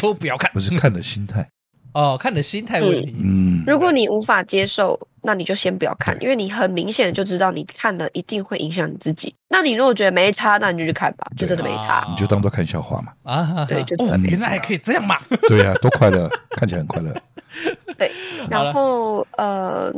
[0.01, 1.47] 都不要 看，不是看的心态。
[1.94, 3.16] 哦，看你的心态问题。
[3.18, 9.34] 嗯，如果你无法接受，那你就先不要看，因为你很明显的就知道你看了一定会影响你自己。
[9.50, 12.06] 那你如果觉得没差，那你就去看吧，就真的没差。
[12.10, 13.14] 你就当做看笑话嘛。
[13.24, 15.16] 啊，对，就原来还可以这样嘛。
[15.48, 17.14] 对呀，多快乐，看起来很快乐。
[17.98, 18.12] 对，
[18.50, 19.94] 然后呃，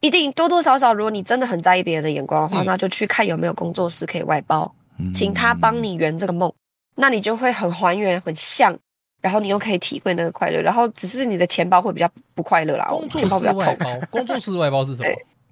[0.00, 4.70] 一定多多少少，如果你真的很在意别人的眼光的话，那就去看有没有工作室可以外包，
[5.14, 6.52] 请他帮你圆这个梦，
[6.96, 8.78] 那你就会很还原，很像。
[9.24, 12.84] 然后你又可以体会那个快乐，然后只是你的钱包会比较不快乐啦。
[12.90, 15.08] 工作室外包， 工作室外包是什么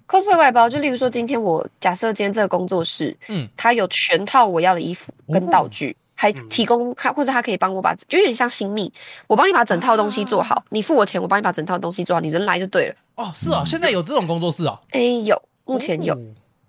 [0.07, 8.93] ？cosplay 外包就例如说，今天我假设今天这个工作室，嗯，它有全套我要的衣服跟道具，哦、还提供他，或者他可以帮我把，就有点像新密，
[9.25, 12.95] 我帮你把整套东西做好，啊、你付我钱，我帮你把整套东西做好，你人来就对了。
[13.15, 14.79] 哦，是啊，现在有这种工作室啊？
[14.91, 16.21] 哎，有，目前有，哦、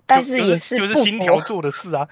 [0.06, 2.08] 但是也是不就是新条做的事啊。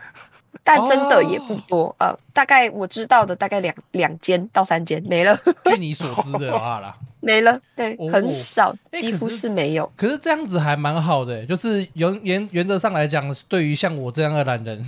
[0.64, 5.36] 但真的也不多，哦、呃，大概我知道的大概两两间到三间没了。
[5.64, 9.90] 据 你所知的话啦， 没了，对，哦、很少，几乎是没有。
[9.96, 14.84] 可是，这样子还蛮好的，就是原原原则上来讲，对于像我这样的懒人，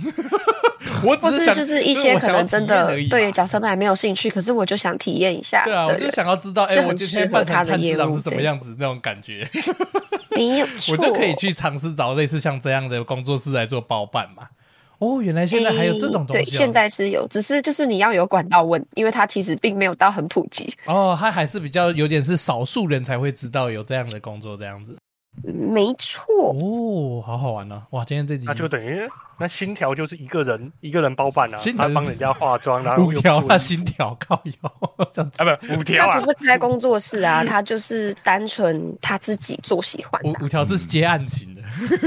[1.03, 5.63] 我只是，是就是一些可能真的对角色扮没有兴趣，可是我就想体验一下。
[5.65, 9.45] 对啊，我就想要知道，哎，我今天扮成炭治郎是什么样子那种感觉。
[10.31, 14.47] 没有，我就可以去尝试找类似像这样的工作室来做包办嘛。
[14.99, 16.43] 哦，原来现在还有这种东西。
[16.43, 20.73] 对，现在是有，只是就是你要有管道问，因为它其实并没有到很普及。
[20.85, 24.95] 哦，它还是比较有点是少数人才会知道有这样的工作这样子。
[25.43, 26.53] 没错。
[26.53, 27.87] 哦，好好玩呢、啊！
[27.91, 29.01] 哇，今天这集那就等于
[29.37, 34.71] 那心条就是一个人一个人包办啊，心他帮人家化妆，然后五条他心条靠腰。
[35.13, 40.37] 这样啊，不五条啊，他不是开工作室啊，他就是单纯他自己做喜欢的、啊。
[40.41, 41.61] 五五条是接案型的，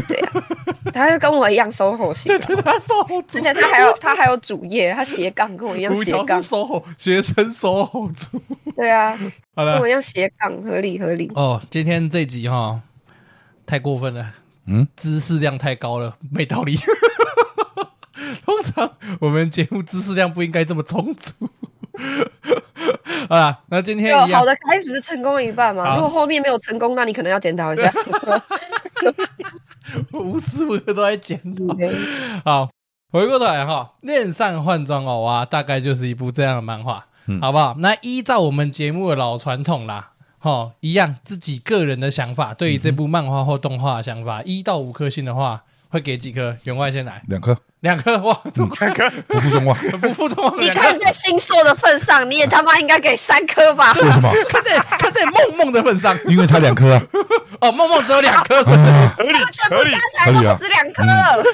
[0.08, 0.44] 对啊，
[0.92, 8.40] 他是跟我一样 SOHO 型的，对对，他 SOHO，而且他还有他还有主业，他斜杠跟我一样斜杠，SOHO 学生 SOHO 族，
[8.74, 9.16] 对啊，
[9.54, 11.30] 好了，跟我一样斜杠，合理合理。
[11.34, 12.80] 哦，今天这集哈。
[13.68, 14.32] 太过分了，
[14.66, 16.74] 嗯，知识量太高了，没道理。
[18.44, 21.34] 通常我们节目知识量不应该这么充足
[23.28, 23.60] 啊。
[23.68, 25.96] 那今天有好的开始是成功一半嘛？
[25.96, 27.92] 如果后面没有成功，那你可能要检讨一下。
[30.10, 31.64] 我 无时无刻都在检讨。
[32.44, 32.70] 好，
[33.12, 37.74] 回过头来哈，恋上换装偶娃大概就是一部这样的漫画，嗯、好不好？
[37.78, 40.12] 那依照我们节目的老传统啦。
[40.49, 46.57] 哦，一样，自己个人的想法，对于这部漫画或动画的想法，一、嗯、到五颗星的话，会给几颗？
[46.62, 50.59] 员外先来，两颗，两颗，哇，两颗， 不负众望，不负众望。
[50.59, 53.92] 你看在星硕的份上，你也他妈应该给三颗吧？
[54.01, 54.32] 为什么？
[54.49, 57.03] 看在看在梦梦的份上，因为他两颗啊。
[57.61, 61.44] 哦，梦梦只有两颗，合理，全部加起来都只两颗，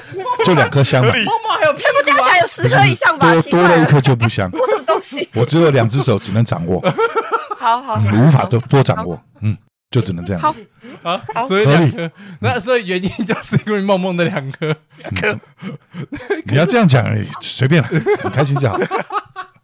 [0.45, 1.11] 就两颗香嘛。
[1.19, 3.33] 梦梦还有全部加起来有十颗以上吧？
[3.33, 4.49] 多多了一颗就不香。
[4.49, 5.27] 什么东西？
[5.33, 6.81] 我只有两只手，只能掌握。
[7.65, 9.57] 好好，无法多多掌握，嗯，
[9.89, 10.41] 就只能这样。
[10.41, 10.55] 好，
[11.33, 15.39] 好，所以两颗，那所以原因就是因为梦梦的两颗，两颗。
[16.45, 17.03] 你要这样讲，
[17.41, 17.89] 随便了，
[18.23, 18.77] 你开心就好。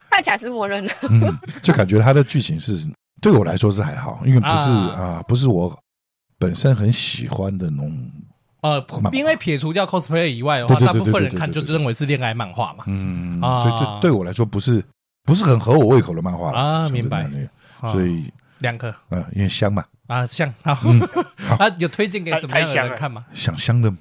[0.10, 2.90] 看起来是默认了，嗯，就感觉他的剧情是
[3.22, 5.78] 对我来说是还好，因为不是啊，不是我
[6.40, 8.12] 本身很喜欢的那种。
[8.62, 14.84] 呃，因为撇除掉 cosplay 以外的话，大部分人看就认为是恋爱漫画嘛，嗯，所以对对我来说不是
[15.24, 17.30] 不是很合我胃口的漫画啊，明白。
[17.92, 20.74] 所以两颗，嗯，因为香嘛，啊香，好，
[21.60, 23.26] 啊有推荐给什么样的人看吗？
[23.34, 23.92] 想香的，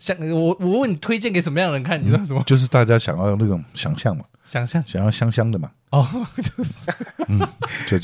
[0.00, 2.02] 香，我我问你推荐给什么样的人看？
[2.02, 2.42] 你说什么？
[2.46, 5.70] 就是大家想要那种想象嘛，想象，想要香香的嘛。
[5.90, 6.06] 哦，
[6.38, 6.70] 就是，
[7.28, 7.40] 嗯，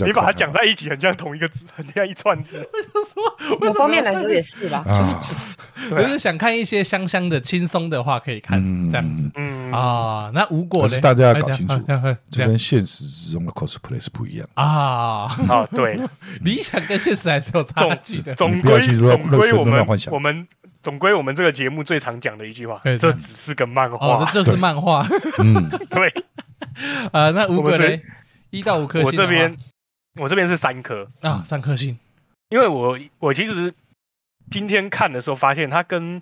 [0.05, 2.59] 你把它讲在一起，很像同一个字， 很像一串字。
[2.59, 4.85] 我就说，某方面来说也是吧。
[4.87, 5.21] 啊，
[5.93, 9.31] 我是想看一些香香的、轻松的话可以看，这样子。
[9.37, 10.99] 嗯啊，那无果呢？
[10.99, 11.81] 大家要搞清楚，
[12.29, 15.27] 这跟现实之中的 cosplay 是不一样啊。
[15.49, 15.99] 啊，对，
[16.43, 18.35] 理想跟现实还是有差距的。
[18.35, 20.47] 总归，总归我们我们
[20.87, 25.05] 总归我们这个节目最常讲的一句话，这只是个漫画，这就是漫画。
[25.43, 26.15] 嗯，对。
[27.11, 28.01] 啊， 那五颗呢？
[28.51, 29.07] 一到五颗星。
[29.07, 29.57] 我这边，
[30.15, 31.99] 我这边是三颗啊，三颗星。
[32.51, 33.75] 因为我我其实
[34.49, 36.21] 今天看的时候，发现它跟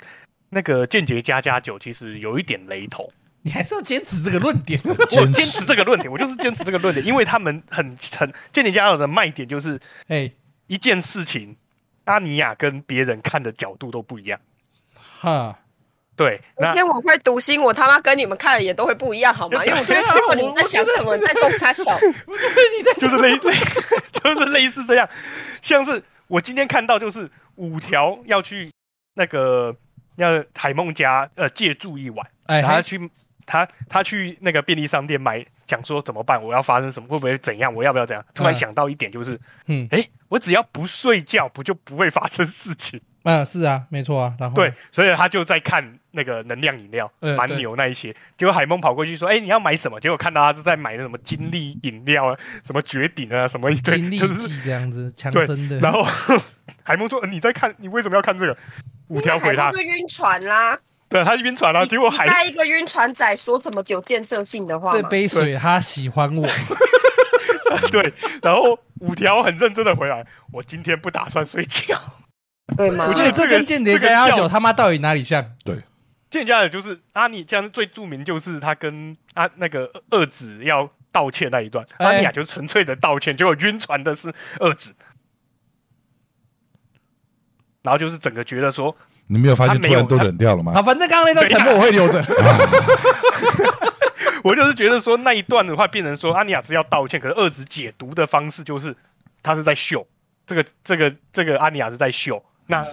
[0.49, 3.12] 那个《间谍家家酒》其实有一点雷同。
[3.43, 7.87] 你还是要坚持这个论点， 我坚持这个论点，我就是坚持这个论点，因为他们很
[8.17, 10.33] 很《间谍家家酒》的卖点就是，哎，
[10.69, 11.55] 一件事情，
[12.05, 14.41] 阿尼亚跟别人看的角度都不一样。
[15.25, 15.59] 哈。
[16.16, 19.64] 对，今天我会读心，我他妈跟你们看的也都会不一样，好吗？
[19.64, 21.99] 因为我觉得结果你们在想什么，在共杀小，
[22.99, 23.53] 就是类类，
[24.22, 25.09] 就是类似这样，
[25.61, 28.70] 像是我今天看到，就是五条要去
[29.14, 29.75] 那个
[30.14, 33.11] 要海梦家呃借住一晚，哎，他去
[33.45, 36.45] 他他去那个便利商店买，讲说怎么办？
[36.45, 37.09] 我要发生什么？
[37.09, 37.75] 会不会怎样？
[37.75, 38.25] 我要不要怎样？
[38.35, 43.01] 突然想到一点，就是嗯，哎，我只要不睡觉，不就不会发生事情？
[43.25, 48.14] 啊，是啊，没错啊，然后对，所以他就在看那个能量饮料，蛮牛那一些。
[48.39, 55.79] 结果海梦跑过去说：“哎，你要买什么？”结果看到他是在买那什么金力饮料啊，什么绝顶啊，什么一堆精力剂这样子，强身的。
[55.81, 56.07] 然后
[56.85, 57.75] 海梦说：“你在看？
[57.79, 58.57] 你为什么要看这个？”
[59.09, 61.85] 五条回他：“就晕船啦。”对，他晕船啦。
[61.87, 64.91] 结果海带一个晕船仔说什么有建设性的话？
[64.91, 66.47] 这杯水他喜欢我。
[67.91, 68.12] 对，
[68.43, 71.99] 然后五条很认真的回来：“我今天不打算睡觉。”
[72.77, 73.12] 对吗？
[73.12, 75.53] 所以这跟间谍家家酒他妈到底哪里像？
[75.65, 75.77] 对，
[76.31, 84.95] 间谍家的就是阿尼，这样最著名就是他跟阿那个二子要道歉那一段，阿尼亚就是纯粹的道歉，结果晕船的是二子，
[87.83, 88.97] 然后就是整个觉得说，
[89.27, 90.73] 你没有发现突然都冷掉了吗？
[90.73, 92.25] 好，反正刚刚那段沉默我会留着。
[94.43, 98.97] 我就是觉得说那一段的话，变成说阿尼亚是要道歉，可是二子解读的方式就是
[99.43, 100.07] 他是在秀，
[100.47, 102.43] 这个这个这个阿尼亚是在秀。
[102.67, 102.87] 那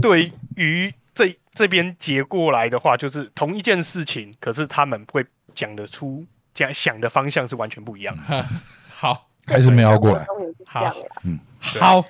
[0.00, 8.46] 对于这这边结过来的话，就是同一件事情，可是他们会讲得出讲想的方向是完全不一样的。
[8.88, 10.24] 好，还是没熬过来。
[10.64, 10.94] 好，
[11.24, 12.04] 嗯，好，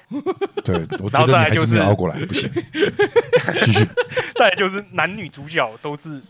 [0.62, 2.50] 对，我觉得 你还是没熬过来，不行。
[3.62, 3.88] 继续。
[4.34, 6.20] 再来就是男女主角都是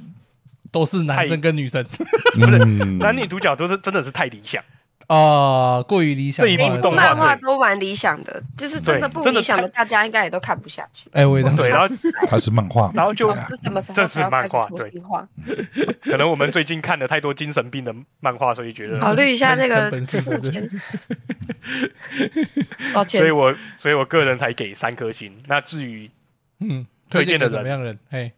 [0.71, 1.85] 都是男生跟女生，
[2.39, 2.59] 不是
[2.99, 4.62] 男女主角都是真的是太理想。
[5.11, 6.47] 哦，过于理想。
[6.47, 11.11] 这一部动漫画都蛮理想的，就是真的不理想的，大家应该也都看不下去。
[11.13, 11.89] 哎，我也对，然后
[12.29, 15.29] 它是漫画，然后就这什么时候开始说实话？
[16.03, 19.91] 可能我们最近看了太多精神病的漫画，所以觉得考虑一下那个
[22.95, 25.37] 抱歉，所以我所以我个人才给三颗星。
[25.49, 26.09] 那至于
[26.61, 27.99] 嗯，推荐的怎么样人？
[28.11, 28.33] 哎，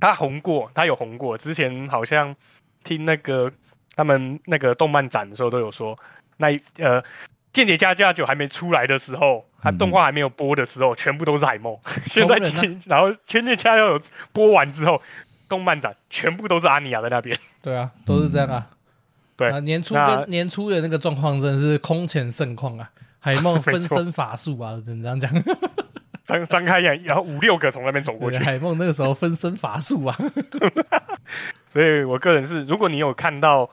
[0.00, 1.38] 他红过，他有红过。
[1.38, 2.34] 之前好像
[2.82, 3.52] 听那个
[3.96, 5.98] 他们那个动漫展的时候都有说，
[6.36, 7.02] 那呃，
[7.52, 11.76] 间谍家家酒还没出来的时候，他动画还没有播的时候，全部都是海梦。
[12.06, 12.36] 现在
[12.86, 14.00] 然后间谍家家酒
[14.32, 15.02] 播完之后，
[15.48, 17.36] 动漫展全部都是阿尼亚在那边。
[17.62, 18.68] 对啊，都是这样啊。
[19.36, 22.90] 对啊，年初跟年初的那个状况真的是空前盛况啊！
[23.18, 25.56] 海梦 分身乏术啊，只能这样讲。
[26.26, 28.38] 张张开眼，然后五六个从那边走过去。
[28.38, 30.16] 海梦那个时候分身乏术啊，
[31.70, 33.70] 所以我个人是，如果你有看到，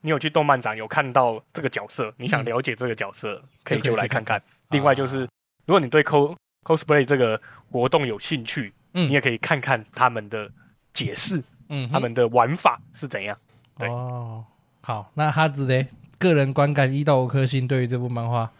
[0.00, 4.42] 你有去动漫展有看到这个角色，你想了解这个角色，嗯、可以就来看看。
[4.70, 5.28] 另外就是，啊、
[5.66, 7.40] 如果你对 cos cosplay 这个
[7.70, 10.50] 活动有兴趣，嗯，你也可以看看他们的
[10.94, 13.38] 解释，嗯，他们的玩法是怎样。
[13.78, 14.44] 对哦，
[14.82, 15.88] 好，那哈子嘞，
[16.18, 18.50] 个人观感一到五颗星，对于这部漫画。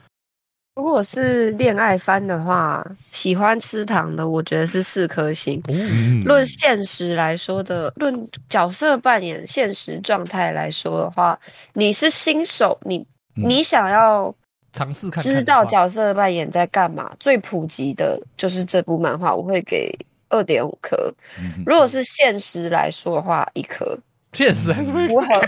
[0.76, 5.60] 如果是恋爱番的话，喜欢吃糖的，我觉得是四颗星。
[6.24, 11.38] 论现实来说的，论角色扮演现实状态来说的话，
[11.74, 13.04] 你是新手，你
[13.34, 14.34] 你想要
[14.72, 17.10] 尝试看，知道角色扮演在干嘛？
[17.18, 19.92] 最普及的就是这部漫画，我会给
[20.30, 20.96] 二点五颗。
[21.66, 23.98] 如果是现实来说的话，一颗。
[24.32, 25.40] 现实还是符合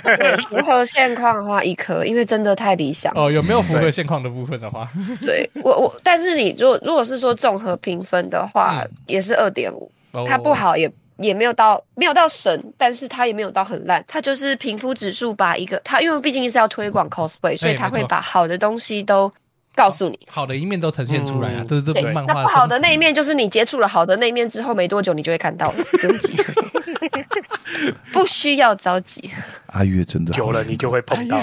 [0.49, 3.31] 符合现况的话，一颗，因为真的太理想哦。
[3.31, 4.89] 有没有符合现况的部分的话？
[5.21, 9.91] 对我我，但是你如果如果是说综合评分的话，嗯、也是二点五。
[10.29, 14.05] 它不好也也没有到没有到神，但是它也没有到很烂。
[14.07, 19.33] 它就是平铺指数把一个它，因为毕竟是要推广 cosplay，所以它会把好的东西都
[19.75, 21.65] 告诉你，好的一面都呈现出来啊。
[21.67, 22.35] 这是这部漫画。
[22.35, 26.35] 那不好的那一面就是你接触了好的那一面之后没多久，你就会看到了，不用急。
[28.13, 29.31] 不需要着急，
[29.67, 31.43] 阿月真的久了，你就会碰到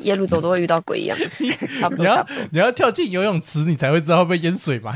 [0.00, 1.16] 夜路走都会遇到鬼一样，
[1.80, 2.04] 差不多。
[2.04, 4.94] 你要你要跳进游泳池，你才会知道会被淹水嘛。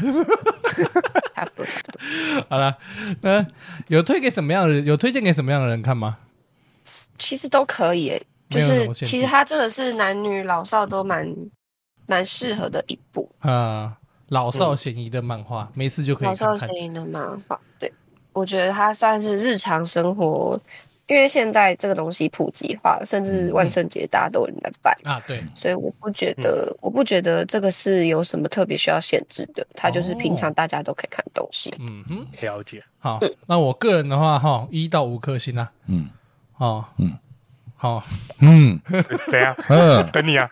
[1.34, 2.00] 差不多，差不多。
[2.50, 2.76] 好了，
[3.22, 3.46] 那
[3.86, 4.84] 有推给什么样的人？
[4.84, 6.18] 有推荐给什么样的人看吗？
[7.18, 11.26] 其实都可以，哎，就是其实它真的是男女老少都蛮
[12.11, 13.96] 蛮适合的一部啊，
[14.30, 16.48] 老少咸宜的漫画，没事就可以看看。
[16.48, 17.92] 老少咸宜的漫画，对。
[18.32, 20.58] 我觉得它算是日常生活，
[21.06, 31.74] 因为现在这个东西普及化了，甚至万圣节大家都有人来办啊，对，所以我不觉得，嗯、我不觉得这个是有什么特别需要限制的，它就是平常大家都可以看东西。
[31.80, 32.82] 嗯哼，了解。
[33.00, 35.72] 好，那我个人的话，哈，一到五颗星啊。
[35.86, 36.08] 嗯，
[36.58, 37.18] 哦，嗯，
[37.74, 38.02] 好，
[38.40, 38.80] 嗯，
[39.28, 39.56] 怎样？
[39.68, 40.48] 嗯，等你啊，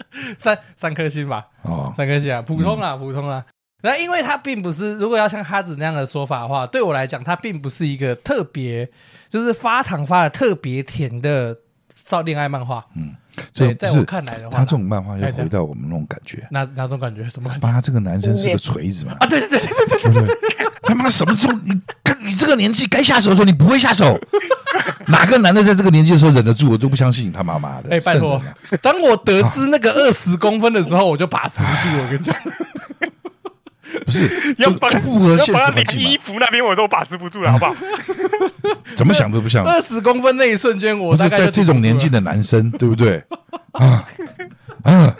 [0.38, 1.46] 三三颗星吧。
[1.62, 3.44] 哦，三颗星啊，普通啊，普通啊。
[3.82, 8.88] 那因为它并不是，如果要像哈子那样的说法的话，对我来讲，它并不是一个特别，
[9.30, 11.56] 就是发糖发的特别甜的
[11.94, 12.84] 少恋爱漫画。
[12.96, 13.14] 嗯，
[13.52, 16.44] 所以在我看来的话，他这种漫画又回到我们那种感觉。
[16.50, 17.30] 哪哪种感觉？
[17.30, 17.70] 什么感觉？
[17.70, 19.12] 他这个男生是个锤子嘛？
[19.20, 21.52] 啊，对对对对对对对，他妈什么时候？
[21.62, 24.18] 你看你这个年纪该下手的时候，你不会下手。
[25.08, 26.70] 哪个男的在这个年纪的时候忍得住？
[26.70, 27.88] 我就不相信他妈妈的。
[27.90, 28.40] 哎，拜托，
[28.82, 31.96] 当我得知那个二十公分的时候，我就把持不住。
[31.96, 32.36] 我跟你讲。
[34.04, 36.00] 不是，要把不合现实环境。
[36.00, 37.74] 衣服那边我都把持不住了，好不好？
[38.94, 39.64] 怎么想都不像。
[39.66, 43.24] 二十公分那一瞬间，我是在这种年纪的男生，对不对？
[43.72, 44.04] 啊
[44.82, 45.16] 啊！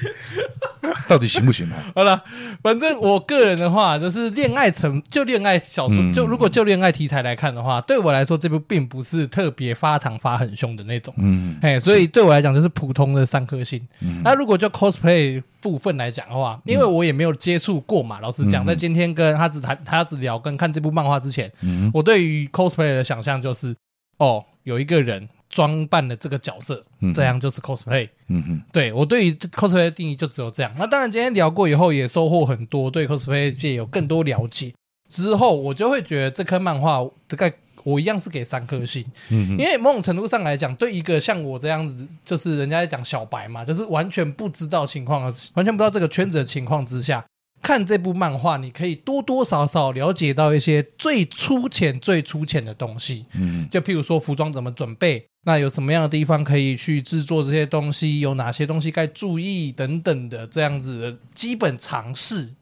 [1.08, 1.76] 到底行不行呢？
[1.94, 2.22] 好了，
[2.62, 11.12] 反正我个人的话，就是恋爱成就恋爱小说，就如果就恋爱题材来看的话，对我来说，这部并不是特别发糖发很凶的那种。
[11.18, 13.80] 嗯，嘿，所以对我来讲就是普通的三颗星。
[14.22, 21.50] 那如果就 cosplay 部分来讲的话，因为我也没有接触过嘛，老实讲，在今天跟他只谈他只聊跟看这部漫画之前，
[21.92, 23.74] 我对于 cosplay 的想象就是，
[24.18, 25.28] 哦，有一个人。
[25.50, 26.82] 装扮的这个角色，
[27.12, 28.08] 这样就是 cosplay。
[28.28, 30.72] 嗯哼，对我对于 cosplay 的定义就只有这样。
[30.78, 34.72] 那当然，今天聊过以后也收获很多，对 cosplay 界有更多了解。
[35.10, 37.52] 之后我就会觉得这颗漫画大概
[37.82, 39.04] 我一样是给三颗星。
[39.30, 45.22] 嗯哼，因为某种程度上来讲，对一个像我这样子，就是人家在讲小白嘛，就是完全不知道情况，
[45.54, 47.24] 完全不知道这个圈子的情况之下。
[47.62, 53.26] 看这部漫画，你可以多多少少了解到一些最粗浅、最粗浅的东西。
[53.34, 62.54] 嗯，就譬如说服装怎么准备，那有什么样的地方可以去制作这些东西，有哪些东西该注意等等的这样子的基本常识，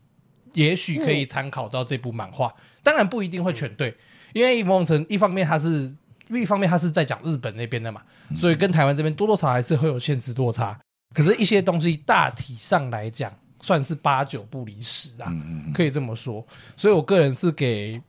[0.55, 2.55] 也许可以参考到这部漫画。
[2.83, 3.97] 当然不一定会全对，
[4.33, 5.93] 因为某种程一方面它是
[6.29, 8.03] 另一方面它是在讲日本那边的嘛，
[8.37, 10.79] 所以跟台湾这边多多少少还是会有现实落差。
[11.15, 13.33] 可是，一些东西大体上来讲，
[13.63, 15.35] 算是八九不离十啊，
[15.73, 16.47] 可以这么说。
[16.77, 18.01] 所以我个人是给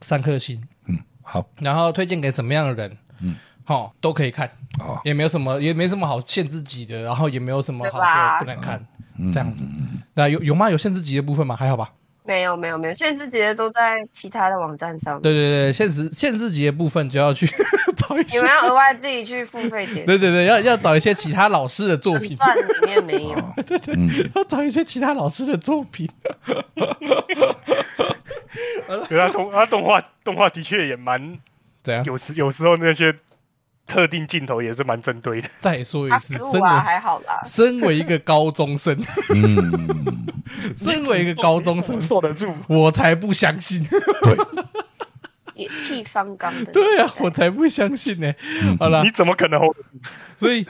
[0.00, 0.60] 三颗星。
[0.86, 1.46] 嗯，好。
[1.58, 2.98] 然后推荐给什么样的人？
[3.20, 3.36] 嗯，
[3.66, 4.48] 好，都可以看。
[4.78, 8.86] 哦，也没有什么，也没什么好限制级的，然后也没有什么好说不能看
[9.32, 9.66] 这样子。
[10.14, 10.70] 那有有吗？
[10.70, 11.56] 有限制级的部分吗？
[11.56, 11.90] 还好吧。
[12.24, 15.20] 没有没有没有，限制级的都在其他的网站上。
[15.20, 17.46] 对对对，限时限制级的部分就要去
[17.96, 18.36] 找一些。
[18.36, 20.04] 你们要额外自己去付费解。
[20.06, 22.36] 对对对，要要找一些其他老师的作品。
[22.36, 23.52] 段里面没有。
[23.64, 23.96] 对对，
[24.34, 26.08] 要找一些其他老师的作品。
[29.08, 31.38] 对啊，动啊动画动画的确也蛮
[31.82, 32.04] 怎样？
[32.04, 33.16] 有时有时候那些。
[33.86, 35.48] 特定镜头也是蛮针对的。
[35.60, 37.40] 再说一次，啊、身为还好啦。
[37.44, 38.96] 身为一个高中生，
[39.34, 40.26] 嗯，
[40.76, 43.86] 身为一个高中生，坐得住，我才不相信。
[44.22, 44.36] 对，
[45.68, 46.72] 血气方刚的。
[46.72, 48.32] 对啊，我才不相信呢。
[48.78, 49.60] 好了，你怎么可能？
[50.36, 50.66] 所以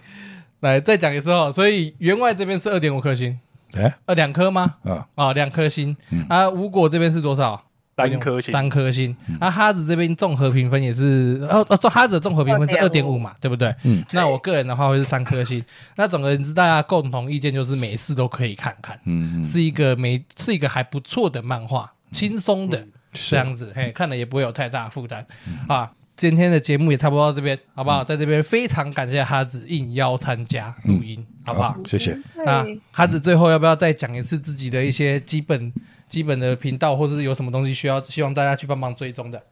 [0.61, 1.51] 来再讲一次哦。
[1.51, 3.39] 所以员外这边是二点五颗星，
[3.77, 4.77] 哎，呃，两颗吗？
[4.85, 5.97] 啊啊，两颗星。
[6.29, 7.66] 啊，无果这边是多少？
[7.97, 9.17] 三颗星，三颗星。
[9.41, 13.75] 那哈子这边综合评分也是，哦哦，哈子的综合评分是二点五嘛，对不对？
[13.85, 14.05] 嗯。
[14.13, 15.65] 那我个人的话会是三颗星。
[15.97, 25.27] 那总而言之，大家共同意见就是每次都可以看看，嗯，是一个每是一个还不错的漫画，轻松的这样子，嘿，看了也不会有太大负担
[25.67, 25.91] 啊。
[26.15, 28.05] 今天的节目也差不多到这边，好不好？
[28.05, 31.75] 在这边非常感谢哈子应邀参加录音，好不好？
[31.87, 32.19] 谢谢。
[32.45, 35.73] 那哈子最后要不要再讲一次自己的一些基本？
[36.09, 39.43] 基本的频道，或者是有什么东西需要，希望大家去帮忙追踪的。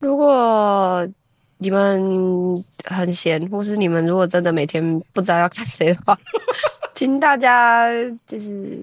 [0.00, 1.06] 如果
[1.58, 6.18] 你们很闲，或是你们如果真的每天不知道要看谁的话，
[6.94, 7.88] 请大家
[8.26, 8.78] 就是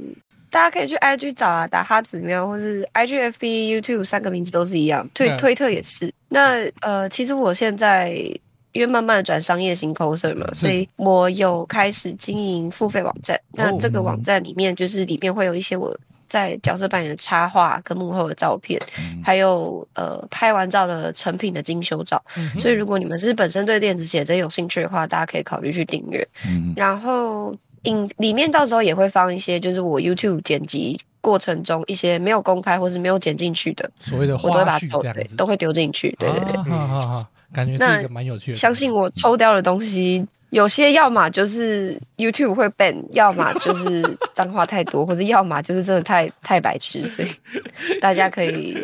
[0.50, 6.12] 大家可以去 IG 找啊，打哈子喵，或是 IGFB、YouTube 三个名字都是一样，推、嗯、推特也是。
[6.30, 8.12] 那呃，其实我现在
[8.72, 13.40] 因为慢慢的转商业型 coser 嘛，所以我有开始经营付费网站。
[13.52, 15.96] 那这个网站里面就是里面会有一些我。
[16.32, 26.26] 在角色扮演的插画跟幕后的照片，嗯、还有呃拍完照的成品的精修照，嗯、所以如果你们是本身对电子写真有兴趣的话，大家可以考虑去订阅。
[26.48, 27.54] 嗯、然后
[27.84, 36.16] 影里面到时候也会放一些，就是我 YouTube 剪辑过程中一些没有公开或是没有剪进去的所谓的花絮这样子，都会丢进去。
[36.18, 38.58] 对对对，好好好，感觉是一个蛮有趣的。
[38.58, 40.26] 相信我，抽掉的东西。
[40.52, 44.02] 有些要么就是 YouTube 会 ban，要么就是
[44.36, 47.30] 脏话太多，或者要么就是真的太太白痴，所以
[48.00, 48.78] 大家可以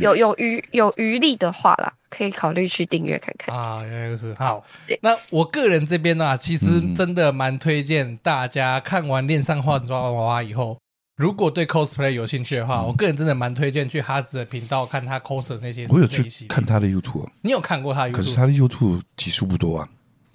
[0.00, 3.82] 有有余有余力的话啦，可以考虑去订阅看看啊。
[3.82, 4.64] 原来就是好。
[5.00, 10.78] 那我个人这边呢、啊，其实真的蛮推荐大家看完《恋上换装娃娃》以后，
[11.16, 15.84] 如果对 cosplay 有兴趣的话，嗯、我个人真的蛮推荐去哈子的频道看他 cos 的那些。
[15.88, 18.12] 我有去看他的 YouTube，你有看过他的 YouTube？
[18.12, 19.88] 可是他的 YouTube 集数不多啊。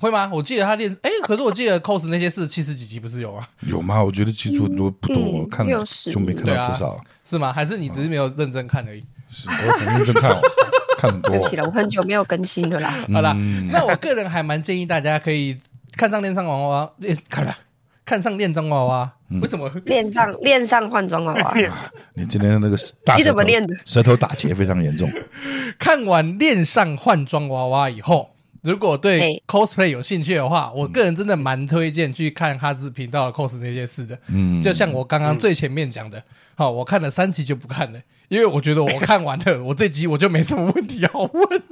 [0.03, 0.29] 会吗？
[0.33, 3.47] 我记得他练哎，可是我记得 cos 那些是七十几集不是有啊？
[3.61, 4.03] 有吗？
[4.03, 5.65] 我觉得集数很多不多，我看
[6.11, 6.99] 就没看到多少。
[7.23, 7.53] 是吗？
[7.53, 9.01] 还是你只是没有认真看而已？
[9.29, 10.35] 是我很认真看，
[10.99, 11.31] 看很多。
[11.31, 12.93] 对不起了，我很久没有更新了啦。
[13.13, 13.31] 好啦，
[13.71, 15.57] 那我个人还蛮建议大家可以
[15.95, 16.91] 看上恋上娃娃，
[17.29, 17.55] 看了
[18.05, 19.09] 看上恋装娃娃。
[19.41, 21.55] 为什么恋上 恋上换装娃娃？
[22.13, 22.77] 你今天那个
[23.17, 23.73] 你怎么练的？
[23.85, 25.09] 舌头打结非常严重。
[25.79, 28.32] 看完恋上换装娃娃以后。
[28.63, 34.17] 如果对 cosplay 有兴趣的话，我个人真的蛮推荐去看哈斯频道的 cos 那些事的。
[34.27, 36.23] 嗯，就像我刚刚最前面讲的，
[36.55, 37.99] 好，我看了三集就不看了，
[38.29, 41.63] 因为我觉得我看完了， 我这集我就没什么问题要问。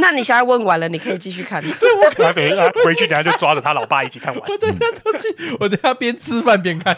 [0.00, 1.62] 那你现在问完了，你可以继续看。
[1.62, 4.42] 对，我等一下回去，等下就抓着他老爸一起看完。
[4.50, 6.96] 我等下都去，我等下边吃饭边看。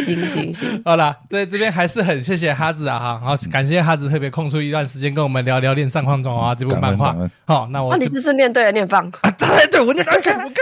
[0.00, 7.14] 行行行， 好啦，在这边还是很谢谢哈子啊哈，好感谢哈子特别空出一段时间跟我们聊聊《恋上换装娃娃》这部漫画。
[7.44, 9.30] 好，那我那你这是念对了，念棒啊！
[9.32, 10.54] 对对，我念对，我刚刚念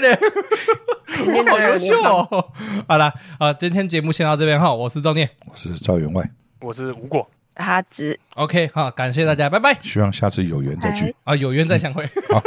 [0.00, 2.50] 对了，念好优秀哦。
[2.86, 6.28] 好了，啊，今天节目先到这边哈，我是赵念，我是赵员外，
[6.60, 7.26] 我是吴果
[7.58, 8.18] 哈子。
[8.34, 9.76] OK，好，感谢大家，拜拜。
[9.82, 12.04] 希望下次有缘再聚啊，有缘再相会。
[12.30, 12.42] 好，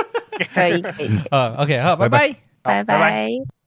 [0.54, 1.10] 可 以可以。
[1.32, 2.34] 嗯，OK，好，拜拜，
[2.64, 3.61] 拜拜。